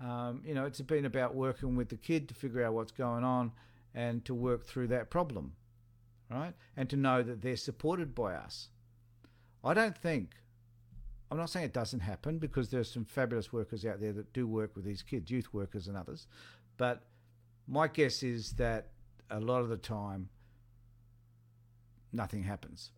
um, 0.00 0.42
you 0.46 0.54
know, 0.54 0.64
it's 0.64 0.80
been 0.80 1.04
about 1.04 1.34
working 1.34 1.76
with 1.76 1.90
the 1.90 1.96
kid 1.96 2.28
to 2.28 2.34
figure 2.34 2.64
out 2.64 2.72
what's 2.72 2.92
going 2.92 3.22
on 3.22 3.52
and 3.94 4.24
to 4.24 4.34
work 4.34 4.64
through 4.64 4.88
that 4.88 5.10
problem, 5.10 5.52
right? 6.30 6.54
And 6.76 6.88
to 6.90 6.96
know 6.96 7.22
that 7.22 7.42
they're 7.42 7.56
supported 7.56 8.14
by 8.14 8.34
us. 8.34 8.68
I 9.62 9.74
don't 9.74 9.96
think, 9.96 10.30
I'm 11.30 11.38
not 11.38 11.50
saying 11.50 11.66
it 11.66 11.72
doesn't 11.72 12.00
happen 12.00 12.38
because 12.38 12.70
there's 12.70 12.90
some 12.90 13.04
fabulous 13.04 13.52
workers 13.52 13.84
out 13.84 14.00
there 14.00 14.12
that 14.12 14.32
do 14.32 14.46
work 14.46 14.74
with 14.74 14.84
these 14.84 15.02
kids, 15.02 15.30
youth 15.30 15.52
workers 15.52 15.86
and 15.86 15.96
others, 15.96 16.26
but 16.76 17.04
my 17.68 17.86
guess 17.86 18.22
is 18.22 18.52
that 18.54 18.88
a 19.30 19.38
lot 19.38 19.62
of 19.62 19.68
the 19.68 19.76
time, 19.76 20.28
nothing 22.12 22.42
happens 22.42 22.90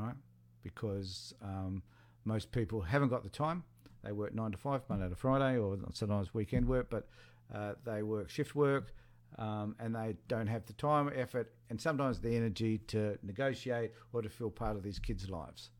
right? 0.00 0.14
Because 0.62 1.34
um, 1.42 1.82
most 2.24 2.52
people 2.52 2.80
haven't 2.80 3.08
got 3.08 3.22
the 3.22 3.28
time. 3.28 3.64
They 4.04 4.12
work 4.12 4.34
nine 4.34 4.52
to 4.52 4.58
five, 4.58 4.82
Monday 4.88 5.08
to 5.08 5.16
Friday, 5.16 5.58
or 5.58 5.76
sometimes 5.92 6.32
weekend 6.32 6.66
work, 6.66 6.88
but 6.90 7.08
uh, 7.54 7.74
they 7.84 8.02
work 8.02 8.30
shift 8.30 8.54
work, 8.54 8.92
um, 9.38 9.74
and 9.80 9.94
they 9.94 10.16
don't 10.28 10.46
have 10.46 10.66
the 10.66 10.72
time, 10.74 11.10
effort, 11.14 11.52
and 11.70 11.80
sometimes 11.80 12.20
the 12.20 12.34
energy 12.34 12.78
to 12.88 13.18
negotiate 13.22 13.92
or 14.12 14.22
to 14.22 14.28
feel 14.28 14.50
part 14.50 14.76
of 14.76 14.82
these 14.82 14.98
kids' 14.98 15.28
lives. 15.28 15.70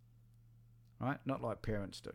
Right? 1.01 1.19
Not 1.25 1.43
like 1.43 1.63
parents 1.63 2.01
do. 2.01 2.13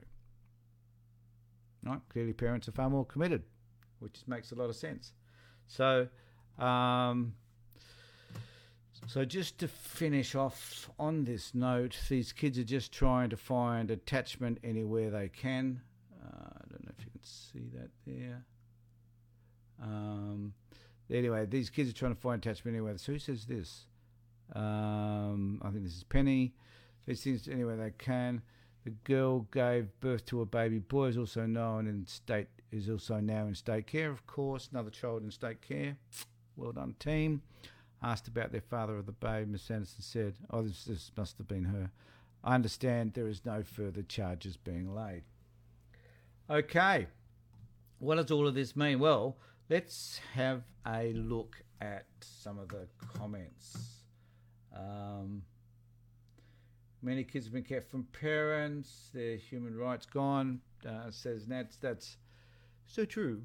Right? 1.83 2.01
Clearly, 2.09 2.33
parents 2.33 2.67
are 2.67 2.73
far 2.73 2.89
more 2.89 3.05
committed, 3.05 3.43
which 3.99 4.23
makes 4.27 4.51
a 4.51 4.55
lot 4.55 4.69
of 4.69 4.75
sense. 4.75 5.13
So, 5.67 6.07
um, 6.59 7.33
so, 9.07 9.25
just 9.25 9.57
to 9.59 9.67
finish 9.67 10.33
off 10.33 10.89
on 10.97 11.25
this 11.25 11.53
note, 11.53 11.97
these 12.09 12.31
kids 12.31 12.57
are 12.57 12.63
just 12.63 12.91
trying 12.91 13.29
to 13.31 13.37
find 13.37 13.91
attachment 13.91 14.59
anywhere 14.63 15.09
they 15.09 15.29
can. 15.29 15.81
Uh, 16.23 16.49
I 16.55 16.61
don't 16.69 16.85
know 16.85 16.91
if 16.97 17.05
you 17.05 17.11
can 17.11 17.21
see 17.23 17.69
that 17.77 17.89
there. 18.07 18.45
Um, 19.81 20.53
anyway, 21.11 21.45
these 21.45 21.69
kids 21.69 21.89
are 21.89 21.93
trying 21.93 22.15
to 22.15 22.21
find 22.21 22.43
attachment 22.43 22.75
anywhere. 22.75 22.97
So, 22.97 23.11
who 23.11 23.19
says 23.19 23.45
this? 23.45 23.87
Um, 24.55 25.61
I 25.63 25.69
think 25.69 25.83
this 25.83 25.97
is 25.97 26.03
Penny. 26.03 26.53
These 27.05 27.23
things 27.23 27.47
anywhere 27.49 27.75
they 27.75 27.91
can. 27.91 28.41
The 28.83 28.91
girl 29.05 29.41
gave 29.51 29.87
birth 30.01 30.25
to 30.25 30.41
a 30.41 30.45
baby 30.45 30.79
boy, 30.79 31.05
is 31.05 31.17
also 31.17 31.45
known 31.45 31.87
in 31.87 32.05
state, 32.05 32.47
is 32.71 32.89
also 32.89 33.19
now 33.19 33.45
in 33.45 33.55
state 33.55 33.87
care, 33.87 34.11
of 34.11 34.25
course. 34.27 34.69
Another 34.71 34.89
child 34.89 35.23
in 35.23 35.31
state 35.31 35.61
care. 35.61 35.95
Well 36.57 36.73
done, 36.73 36.95
team. 36.99 37.41
Asked 38.01 38.27
about 38.27 38.51
their 38.51 38.61
father 38.61 38.97
of 38.97 39.05
the 39.05 39.13
babe, 39.13 39.47
Miss 39.47 39.71
Anderson 39.71 40.01
said, 40.01 40.33
Oh, 40.49 40.63
this, 40.63 40.83
this 40.83 41.11
must 41.15 41.37
have 41.37 41.47
been 41.47 41.63
her. 41.63 41.91
I 42.43 42.55
understand 42.55 43.13
there 43.13 43.29
is 43.29 43.45
no 43.45 43.63
further 43.63 44.01
charges 44.01 44.57
being 44.57 44.93
laid. 44.93 45.23
Okay, 46.49 47.07
what 47.99 48.15
does 48.15 48.31
all 48.31 48.45
of 48.45 48.53
this 48.53 48.75
mean? 48.75 48.99
Well, 48.99 49.37
let's 49.69 50.19
have 50.33 50.63
a 50.85 51.13
look 51.13 51.55
at 51.79 52.05
some 52.19 52.59
of 52.59 52.67
the 52.67 52.87
comments. 53.17 53.77
Um, 54.75 55.43
many 57.03 57.23
kids 57.23 57.45
have 57.45 57.53
been 57.53 57.63
kept 57.63 57.89
from 57.91 58.07
parents, 58.19 59.09
their 59.13 59.35
human 59.35 59.75
rights 59.75 60.05
gone, 60.05 60.61
uh, 60.87 61.11
says 61.11 61.47
Nats. 61.47 61.77
That's 61.77 62.17
so 62.87 63.05
true. 63.05 63.41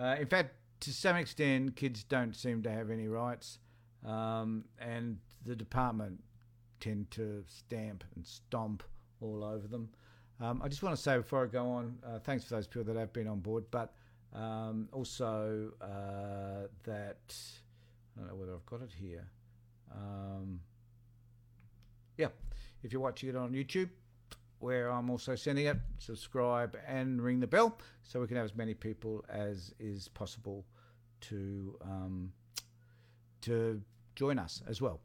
Uh, 0.00 0.16
in 0.18 0.26
fact, 0.26 0.54
to 0.80 0.92
some 0.92 1.16
extent, 1.16 1.76
kids 1.76 2.04
don't 2.04 2.34
seem 2.34 2.62
to 2.62 2.70
have 2.70 2.90
any 2.90 3.08
rights, 3.08 3.58
um, 4.06 4.64
and 4.78 5.18
the 5.44 5.54
department 5.54 6.22
tend 6.78 7.10
to 7.10 7.44
stamp 7.46 8.04
and 8.14 8.26
stomp 8.26 8.82
all 9.20 9.44
over 9.44 9.66
them. 9.66 9.90
Um, 10.40 10.62
I 10.64 10.68
just 10.68 10.82
want 10.82 10.96
to 10.96 11.02
say 11.02 11.18
before 11.18 11.44
I 11.44 11.46
go 11.46 11.68
on, 11.68 11.98
uh, 12.06 12.18
thanks 12.20 12.44
for 12.44 12.54
those 12.54 12.66
people 12.66 12.84
that 12.84 12.98
have 12.98 13.12
been 13.12 13.28
on 13.28 13.40
board, 13.40 13.64
but 13.70 13.92
um, 14.34 14.88
also 14.92 15.72
uh, 15.82 16.68
that 16.84 17.34
I 18.16 18.20
don't 18.20 18.28
know 18.28 18.36
whether 18.36 18.54
I've 18.54 18.64
got 18.64 18.80
it 18.80 18.90
here. 18.98 19.28
Um, 19.94 20.60
yeah, 22.16 22.28
if 22.82 22.92
you're 22.92 23.02
watching 23.02 23.28
it 23.28 23.36
on 23.36 23.52
YouTube, 23.52 23.90
where 24.60 24.90
I'm 24.90 25.10
also 25.10 25.34
sending 25.34 25.66
it. 25.66 25.76
Subscribe 25.98 26.76
and 26.86 27.20
ring 27.20 27.40
the 27.40 27.46
bell 27.46 27.78
so 28.02 28.20
we 28.20 28.26
can 28.26 28.36
have 28.36 28.44
as 28.44 28.54
many 28.54 28.74
people 28.74 29.24
as 29.28 29.74
is 29.78 30.08
possible 30.08 30.64
to 31.22 31.76
um, 31.82 32.32
to 33.42 33.80
join 34.14 34.38
us 34.38 34.62
as 34.68 34.80
well. 34.80 35.00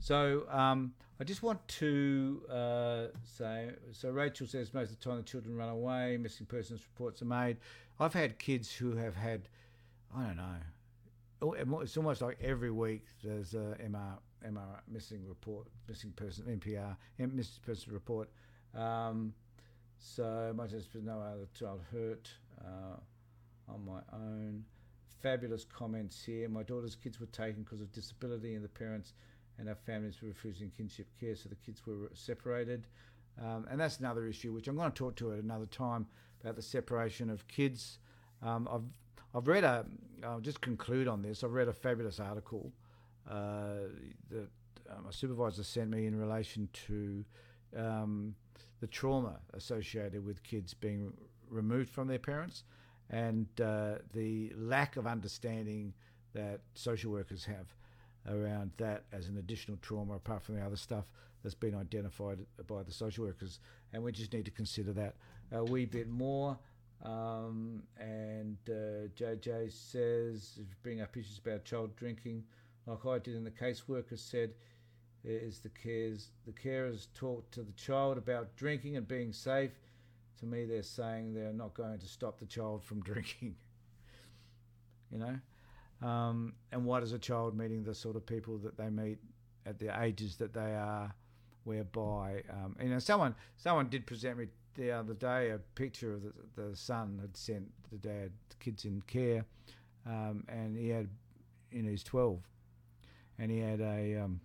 So 0.00 0.44
um, 0.50 0.94
I 1.20 1.24
just 1.24 1.42
want 1.42 1.66
to 1.68 2.42
uh, 2.50 3.04
say 3.24 3.70
so. 3.92 4.10
Rachel 4.10 4.46
says 4.46 4.72
most 4.72 4.90
of 4.90 4.98
the 4.98 5.04
time 5.04 5.18
the 5.18 5.22
children 5.22 5.56
run 5.56 5.68
away. 5.68 6.16
Missing 6.16 6.46
persons 6.46 6.80
reports 6.94 7.22
are 7.22 7.26
made. 7.26 7.58
I've 8.00 8.14
had 8.14 8.38
kids 8.38 8.72
who 8.72 8.96
have 8.96 9.16
had 9.16 9.48
I 10.16 10.22
don't 10.24 10.36
know. 10.36 11.80
It's 11.80 11.96
almost 11.96 12.22
like 12.22 12.38
every 12.40 12.70
week 12.70 13.04
there's 13.22 13.54
a 13.54 13.76
MR 13.84 14.18
MR 14.46 14.80
missing 14.88 15.22
report, 15.26 15.66
missing 15.88 16.12
person 16.12 16.44
MPR, 16.44 16.96
missing 17.18 17.62
person 17.64 17.92
report 17.92 18.28
um, 18.74 19.32
so 19.98 20.52
much 20.54 20.72
as 20.72 20.86
for 20.86 20.98
no 20.98 21.20
other 21.20 21.46
child 21.58 21.80
hurt 21.90 22.30
uh, 22.60 22.96
on 23.68 23.84
my 23.84 24.00
own. 24.12 24.64
Fabulous 25.22 25.64
comments 25.64 26.24
here. 26.24 26.48
My 26.48 26.62
daughter's 26.62 26.94
kids 26.94 27.18
were 27.18 27.26
taken 27.26 27.64
because 27.64 27.80
of 27.80 27.90
disability, 27.92 28.54
and 28.54 28.64
the 28.64 28.68
parents 28.68 29.14
and 29.58 29.68
our 29.68 29.74
families 29.74 30.22
were 30.22 30.28
refusing 30.28 30.70
kinship 30.76 31.08
care, 31.18 31.34
so 31.34 31.48
the 31.48 31.56
kids 31.56 31.82
were 31.84 32.10
separated. 32.14 32.86
Um, 33.42 33.66
and 33.70 33.80
that's 33.80 33.98
another 33.98 34.26
issue, 34.26 34.52
which 34.52 34.68
I'm 34.68 34.76
going 34.76 34.90
to 34.90 34.96
talk 34.96 35.16
to 35.16 35.32
at 35.32 35.38
another 35.38 35.66
time 35.66 36.06
about 36.40 36.54
the 36.54 36.62
separation 36.62 37.30
of 37.30 37.46
kids. 37.48 37.98
Um, 38.42 38.68
I've 38.70 38.82
I've 39.34 39.48
read 39.48 39.64
a. 39.64 39.84
I'll 40.24 40.40
just 40.40 40.60
conclude 40.60 41.08
on 41.08 41.22
this. 41.22 41.44
I've 41.44 41.52
read 41.52 41.68
a 41.68 41.72
fabulous 41.72 42.18
article 42.20 42.72
uh, 43.28 43.88
that 44.30 44.48
uh, 44.90 45.00
my 45.04 45.10
supervisor 45.10 45.62
sent 45.62 45.90
me 45.90 46.06
in 46.06 46.18
relation 46.18 46.68
to 46.86 47.24
um, 47.76 48.34
the 48.80 48.86
trauma 48.86 49.38
associated 49.54 50.24
with 50.24 50.42
kids 50.42 50.74
being 50.74 51.12
removed 51.50 51.90
from 51.90 52.08
their 52.08 52.18
parents 52.18 52.64
and 53.10 53.46
uh, 53.60 53.96
the 54.12 54.52
lack 54.56 54.96
of 54.96 55.06
understanding 55.06 55.92
that 56.34 56.60
social 56.74 57.10
workers 57.10 57.44
have 57.44 57.74
around 58.28 58.70
that 58.76 59.04
as 59.12 59.28
an 59.28 59.38
additional 59.38 59.78
trauma 59.80 60.14
apart 60.14 60.42
from 60.42 60.56
the 60.56 60.60
other 60.60 60.76
stuff 60.76 61.04
that's 61.42 61.54
been 61.54 61.74
identified 61.74 62.38
by 62.66 62.82
the 62.82 62.92
social 62.92 63.24
workers. 63.24 63.60
And 63.92 64.02
we 64.02 64.12
just 64.12 64.32
need 64.32 64.44
to 64.44 64.50
consider 64.50 64.92
that 64.94 65.14
a 65.52 65.64
wee 65.64 65.86
bit 65.86 66.08
more. 66.08 66.58
Um, 67.04 67.84
and 67.98 68.56
uh, 68.68 69.08
JJ 69.16 69.72
says 69.72 70.58
bring 70.82 71.00
up 71.00 71.16
issues 71.16 71.38
about 71.38 71.64
child 71.64 71.94
drinking 71.96 72.42
like 72.88 73.06
I 73.06 73.18
did 73.18 73.36
and 73.36 73.46
the 73.46 73.50
caseworker 73.50 74.18
said 74.18 74.50
is 75.24 75.58
the 75.58 75.68
cares 75.68 76.30
the 76.46 76.52
carers 76.52 77.08
talk 77.14 77.50
to 77.50 77.62
the 77.62 77.72
child 77.72 78.18
about 78.18 78.56
drinking 78.56 78.96
and 78.96 79.06
being 79.06 79.32
safe. 79.32 79.72
To 80.40 80.46
me, 80.46 80.64
they're 80.64 80.84
saying 80.84 81.34
they're 81.34 81.52
not 81.52 81.74
going 81.74 81.98
to 81.98 82.06
stop 82.06 82.38
the 82.38 82.46
child 82.46 82.84
from 82.84 83.00
drinking. 83.02 83.56
you 85.10 85.18
know, 85.18 86.06
um, 86.06 86.54
and 86.70 86.84
what 86.84 87.02
is 87.02 87.12
a 87.12 87.18
child 87.18 87.56
meeting 87.56 87.82
the 87.82 87.94
sort 87.94 88.16
of 88.16 88.24
people 88.24 88.58
that 88.58 88.76
they 88.76 88.88
meet 88.88 89.18
at 89.66 89.78
the 89.78 90.00
ages 90.00 90.36
that 90.36 90.54
they 90.54 90.74
are, 90.74 91.12
whereby 91.64 92.42
um, 92.50 92.76
you 92.80 92.88
know 92.88 92.98
someone 92.98 93.34
someone 93.56 93.88
did 93.88 94.06
present 94.06 94.38
me 94.38 94.46
the 94.74 94.92
other 94.92 95.14
day 95.14 95.50
a 95.50 95.58
picture 95.74 96.14
of 96.14 96.22
the, 96.22 96.32
the 96.56 96.76
son 96.76 97.18
had 97.20 97.36
sent 97.36 97.68
the 97.90 97.98
dad 97.98 98.30
the 98.48 98.56
kids 98.60 98.84
in 98.84 99.02
care, 99.02 99.44
um, 100.06 100.44
and 100.48 100.76
he 100.76 100.88
had 100.88 101.08
you 101.72 101.82
know 101.82 101.90
he's 101.90 102.04
twelve, 102.04 102.40
and 103.38 103.50
he 103.50 103.58
had 103.58 103.80
a 103.80 104.16
um, 104.16 104.40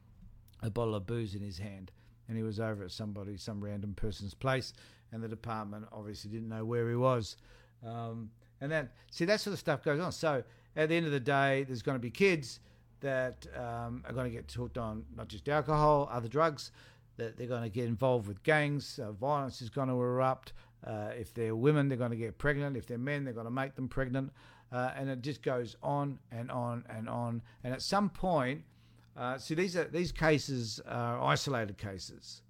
a 0.62 0.70
bottle 0.70 0.96
of 0.96 1.06
booze 1.06 1.36
in 1.36 1.42
his 1.42 1.58
hand, 1.58 1.92
and 2.28 2.38
he 2.38 2.44
was 2.44 2.60
over 2.60 2.84
at 2.84 2.92
somebody, 2.92 3.38
some 3.38 3.64
random 3.64 3.94
person's 3.94 4.34
place, 4.34 4.74
and 5.12 5.22
the 5.22 5.28
department 5.28 5.86
obviously 5.92 6.32
didn't 6.32 6.50
know 6.50 6.66
where 6.66 6.90
he 6.90 6.96
was. 6.96 7.38
Um, 7.86 8.30
and 8.62 8.72
that, 8.72 8.94
see, 9.12 9.26
that 9.26 9.42
sort 9.42 9.54
of 9.54 9.60
stuff 9.60 9.84
goes 9.84 10.00
on. 10.00 10.12
So 10.14 10.44
at 10.76 10.88
the 10.88 10.96
end 10.96 11.06
of 11.06 11.12
the 11.12 11.20
day, 11.20 11.66
there's 11.66 11.82
going 11.82 11.96
to 11.96 12.02
be 12.02 12.10
kids 12.10 12.62
that 13.02 13.46
um, 13.58 14.04
are 14.08 14.14
going 14.14 14.32
to 14.32 14.36
get 14.36 14.50
hooked 14.50 14.78
on 14.78 15.04
not 15.18 15.28
just 15.28 15.50
alcohol, 15.50 16.08
other 16.10 16.30
drugs. 16.30 16.72
that 17.18 17.38
they're 17.38 17.48
going 17.48 17.64
to 17.64 17.70
get 17.70 17.86
involved 17.86 18.28
with 18.28 18.42
gangs, 18.44 19.00
uh, 19.00 19.12
violence 19.12 19.62
is 19.62 19.70
going 19.70 19.90
to 19.90 19.94
erupt. 19.94 20.54
Uh, 20.86 21.10
if 21.18 21.34
they're 21.34 21.56
women, 21.56 21.88
they're 21.88 21.98
going 21.98 22.12
to 22.12 22.18
get 22.18 22.38
pregnant. 22.38 22.76
If 22.76 22.88
they're 22.88 22.98
men, 22.98 23.24
they're 23.24 23.34
going 23.34 23.46
to 23.46 23.52
make 23.52 23.76
them 23.76 23.88
pregnant. 23.88 24.32
Uh, 24.72 24.92
and 24.96 25.10
it 25.10 25.22
just 25.22 25.44
goes 25.44 25.76
on 25.84 26.18
and 26.32 26.50
on 26.50 26.84
and 26.90 27.08
on. 27.08 27.42
And 27.64 27.74
at 27.74 27.82
some 27.82 28.10
point, 28.10 28.64
uh, 29.16 29.38
see, 29.38 29.56
these 29.56 29.76
are 29.76 29.86
these 29.86 30.12
cases 30.12 30.80
are 30.88 31.22
isolated 31.22 31.78
cases, 31.78 32.42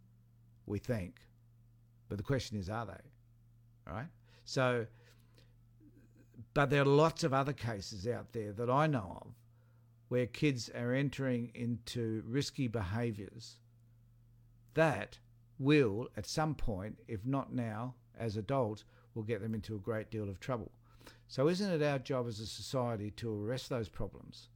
we 0.65 0.79
think, 0.79 1.21
but 2.09 2.17
the 2.17 2.23
question 2.23 2.57
is, 2.57 2.69
are 2.69 2.85
they? 2.85 3.89
All 3.89 3.95
right. 3.95 4.07
So, 4.45 4.85
but 6.53 6.69
there 6.69 6.81
are 6.81 6.85
lots 6.85 7.23
of 7.23 7.33
other 7.33 7.53
cases 7.53 8.07
out 8.07 8.33
there 8.33 8.53
that 8.53 8.69
I 8.69 8.87
know 8.87 9.19
of 9.21 9.33
where 10.07 10.25
kids 10.25 10.69
are 10.69 10.93
entering 10.93 11.51
into 11.55 12.23
risky 12.25 12.67
behaviours 12.67 13.57
that 14.73 15.17
will, 15.59 16.07
at 16.17 16.25
some 16.25 16.55
point, 16.55 16.99
if 17.07 17.25
not 17.25 17.53
now, 17.53 17.95
as 18.17 18.37
adults, 18.37 18.85
will 19.15 19.23
get 19.23 19.41
them 19.41 19.53
into 19.53 19.75
a 19.75 19.79
great 19.79 20.09
deal 20.11 20.29
of 20.29 20.39
trouble. 20.39 20.71
So, 21.27 21.47
isn't 21.47 21.71
it 21.71 21.83
our 21.83 21.99
job 21.99 22.27
as 22.27 22.39
a 22.39 22.45
society 22.45 23.11
to 23.11 23.45
arrest 23.45 23.69
those 23.69 23.89
problems, 23.89 24.49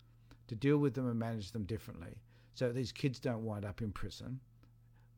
to 0.47 0.55
deal 0.55 0.77
with 0.77 0.93
them 0.93 1.07
and 1.07 1.19
manage 1.19 1.51
them 1.51 1.63
differently, 1.63 2.21
so 2.55 2.71
these 2.71 2.91
kids 2.91 3.19
don't 3.19 3.43
wind 3.43 3.65
up 3.65 3.81
in 3.81 3.91
prison 3.91 4.39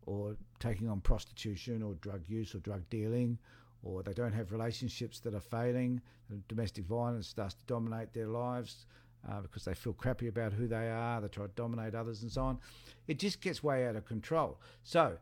or 0.06 0.36
taking 0.60 0.90
on 0.90 1.00
prostitution 1.02 1.84
or 1.84 1.94
drug 1.96 2.22
use 2.28 2.56
or 2.56 2.60
drug 2.60 2.82
dealing, 2.90 3.38
or 3.84 4.04
they 4.04 4.14
don't 4.14 4.34
have 4.34 4.52
relationships 4.52 5.20
that 5.20 5.34
are 5.34 5.40
failing, 5.40 6.02
domestic 6.48 6.86
violence 6.86 7.28
starts 7.28 7.54
to 7.54 7.66
dominate 7.66 8.14
their 8.14 8.28
lives. 8.28 8.86
Uh, 9.30 9.42
because 9.42 9.66
they 9.66 9.74
feel 9.74 9.92
crappy 9.92 10.30
about 10.30 10.54
who 10.54 10.66
they 10.66 10.90
are, 10.90 11.20
they 11.20 11.28
try 11.28 11.46
to 11.46 11.52
dominate 11.58 11.94
others 11.94 12.22
and 12.22 12.32
so 12.32 12.42
on. 12.42 12.58
It 13.06 13.20
just 13.20 13.42
gets 13.42 13.62
way 13.62 13.86
out 13.86 13.98
of 13.98 14.06
control. 14.06 14.62
So, 14.84 15.18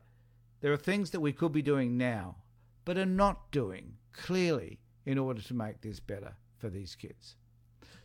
there 0.59 0.71
are 0.71 0.77
things 0.77 1.09
that 1.11 1.19
we 1.19 1.33
could 1.33 1.51
be 1.51 1.63
doing 1.63 1.97
now, 1.97 2.35
but 2.85 2.97
are 2.97 3.07
not 3.07 3.51
doing 3.51 3.93
clearly 4.13 4.79
in 5.05 5.17
order 5.17 5.41
to 5.41 5.53
make 5.53 5.81
this 5.81 5.99
better 5.99 6.35
for 6.57 6.69
these 6.69 6.95
kids. 6.95 7.35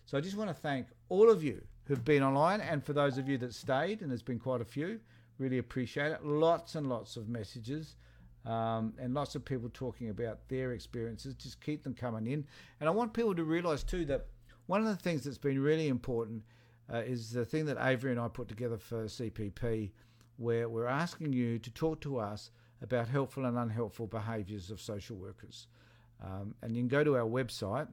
So 0.05 0.17
I 0.17 0.21
just 0.21 0.37
want 0.37 0.51
to 0.51 0.55
thank 0.55 0.87
all 1.09 1.31
of 1.31 1.43
you 1.43 1.63
who've 1.85 2.05
been 2.05 2.23
online 2.23 2.61
and 2.61 2.85
for 2.85 2.93
those 2.93 3.19
of 3.19 3.29
you 3.29 3.39
that 3.39 3.55
stayed, 3.55 4.01
and 4.01 4.11
there's 4.11 4.23
been 4.23 4.39
quite 4.39 4.61
a 4.61 4.65
few, 4.65 5.01
really 5.39 5.59
appreciate 5.59 6.13
it. 6.13 6.25
Lots 6.25 6.75
and 6.75 6.89
lots 6.89 7.17
of 7.17 7.29
messages 7.29 7.97
um, 8.45 8.95
and 8.99 9.15
lots 9.15 9.35
of 9.35 9.45
people 9.45 9.71
talking 9.73 10.11
about 10.11 10.49
their 10.49 10.73
experiences. 10.73 11.35
Just 11.35 11.61
keep 11.61 11.83
them 11.83 11.95
coming 11.95 12.27
in. 12.27 12.47
And 12.81 12.89
I 12.89 12.93
want 12.93 13.13
people 13.13 13.35
to 13.35 13.45
realise 13.45 13.83
too 13.83 14.05
that 14.07 14.27
one 14.67 14.81
of 14.81 14.87
the 14.87 14.97
things 14.97 15.25
that's 15.25 15.39
been 15.39 15.61
really 15.61 15.89
important 15.89 16.43
uh, 16.93 16.99
is 16.99 17.31
the 17.31 17.45
thing 17.45 17.67
that 17.67 17.79
Avery 17.81 18.11
and 18.11 18.21
I 18.21 18.29
put 18.29 18.49
together 18.49 18.79
for 18.79 19.05
CPP, 19.05 19.91
where 20.37 20.69
we're 20.69 20.87
asking 20.87 21.33
you 21.33 21.59
to 21.59 21.71
talk 21.71 22.01
to 22.03 22.19
us 22.19 22.51
about 22.81 23.09
helpful 23.09 23.45
and 23.45 23.57
unhelpful 23.57 24.07
behaviours 24.07 24.71
of 24.71 24.81
social 24.81 25.17
workers. 25.17 25.69
Um, 26.23 26.55
and 26.63 26.77
you 26.77 26.83
can 26.83 26.89
go 26.89 27.05
to 27.05 27.17
our 27.17 27.27
website 27.27 27.89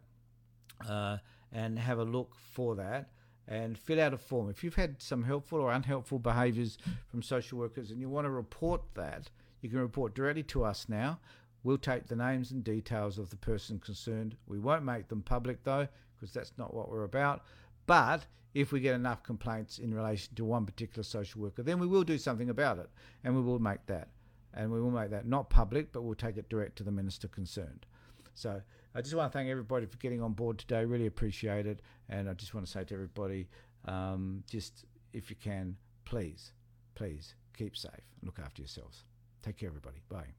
uh, 0.88 1.18
and 1.52 1.78
have 1.78 2.00
a 2.00 2.04
look 2.04 2.36
for 2.36 2.76
that 2.76 3.10
and 3.50 3.78
fill 3.78 4.00
out 4.00 4.14
a 4.14 4.18
form. 4.18 4.48
If 4.50 4.64
you've 4.64 4.76
had 4.76 5.02
some 5.02 5.24
helpful 5.24 5.60
or 5.60 5.74
unhelpful 5.74 6.20
behaviours 6.20 6.78
from 7.08 7.24
social 7.24 7.58
workers 7.58 7.90
and 7.90 8.00
you 8.00 8.08
want 8.08 8.26
to 8.26 8.30
report 8.30 8.82
that, 8.94 9.30
you 9.62 9.70
can 9.70 9.80
report 9.80 10.14
directly 10.14 10.44
to 10.44 10.64
us 10.64 10.88
now. 10.88 11.20
We'll 11.64 11.80
take 11.80 12.08
the 12.08 12.16
names 12.16 12.52
and 12.52 12.64
details 12.64 13.18
of 13.18 13.32
the 13.32 13.36
person 13.36 13.80
concerned. 13.80 14.38
We 14.48 14.60
won't 14.60 14.86
make 14.86 15.08
them 15.10 15.24
public 15.24 15.64
though, 15.64 15.88
because 16.16 16.32
that's 16.32 16.54
not 16.58 16.76
what 16.76 16.90
we're 16.90 17.04
about. 17.04 17.44
But 17.88 18.28
if 18.54 18.72
we 18.72 18.82
get 18.82 18.94
enough 18.94 19.24
complaints 19.24 19.80
in 19.80 19.96
relation 19.96 20.36
to 20.36 20.46
one 20.46 20.68
particular 20.68 21.04
social 21.04 21.42
worker, 21.42 21.64
then 21.64 21.80
we 21.80 21.88
will 21.88 22.04
do 22.04 22.20
something 22.20 22.52
about 22.52 22.78
it 22.78 22.90
and 23.24 23.36
we 23.36 23.42
will 23.42 23.60
make 23.60 23.86
that. 23.88 24.10
And 24.54 24.72
we 24.72 24.80
will 24.80 24.92
make 24.92 25.10
that 25.10 25.28
not 25.28 25.50
public, 25.50 25.92
but 25.92 26.04
we'll 26.04 26.16
take 26.16 26.38
it 26.38 26.50
direct 26.50 26.78
to 26.78 26.84
the 26.84 26.92
minister 26.92 27.28
concerned. 27.28 27.88
So 28.36 28.62
I 28.96 29.02
just 29.02 29.14
want 29.16 29.32
to 29.32 29.38
thank 29.38 29.50
everybody 29.50 29.86
for 29.86 29.98
getting 29.98 30.22
on 30.22 30.34
board 30.34 30.58
today. 30.58 30.84
Really 30.86 31.06
appreciate 31.06 31.66
it. 31.66 31.82
And 32.10 32.30
I 32.30 32.34
just 32.34 32.54
want 32.54 32.66
to 32.66 32.72
say 32.72 32.84
to 32.84 32.94
everybody, 32.94 33.48
um, 33.86 34.44
just 34.50 34.86
if 35.14 35.30
you 35.30 35.36
can, 35.36 35.78
please, 36.06 36.54
please 36.96 37.36
keep 37.56 37.78
safe 37.78 37.92
and 37.94 38.24
look 38.24 38.40
after 38.40 38.62
yourselves. 38.62 39.04
Take 39.42 39.58
care, 39.58 39.70
everybody. 39.70 40.02
Bye. 40.10 40.34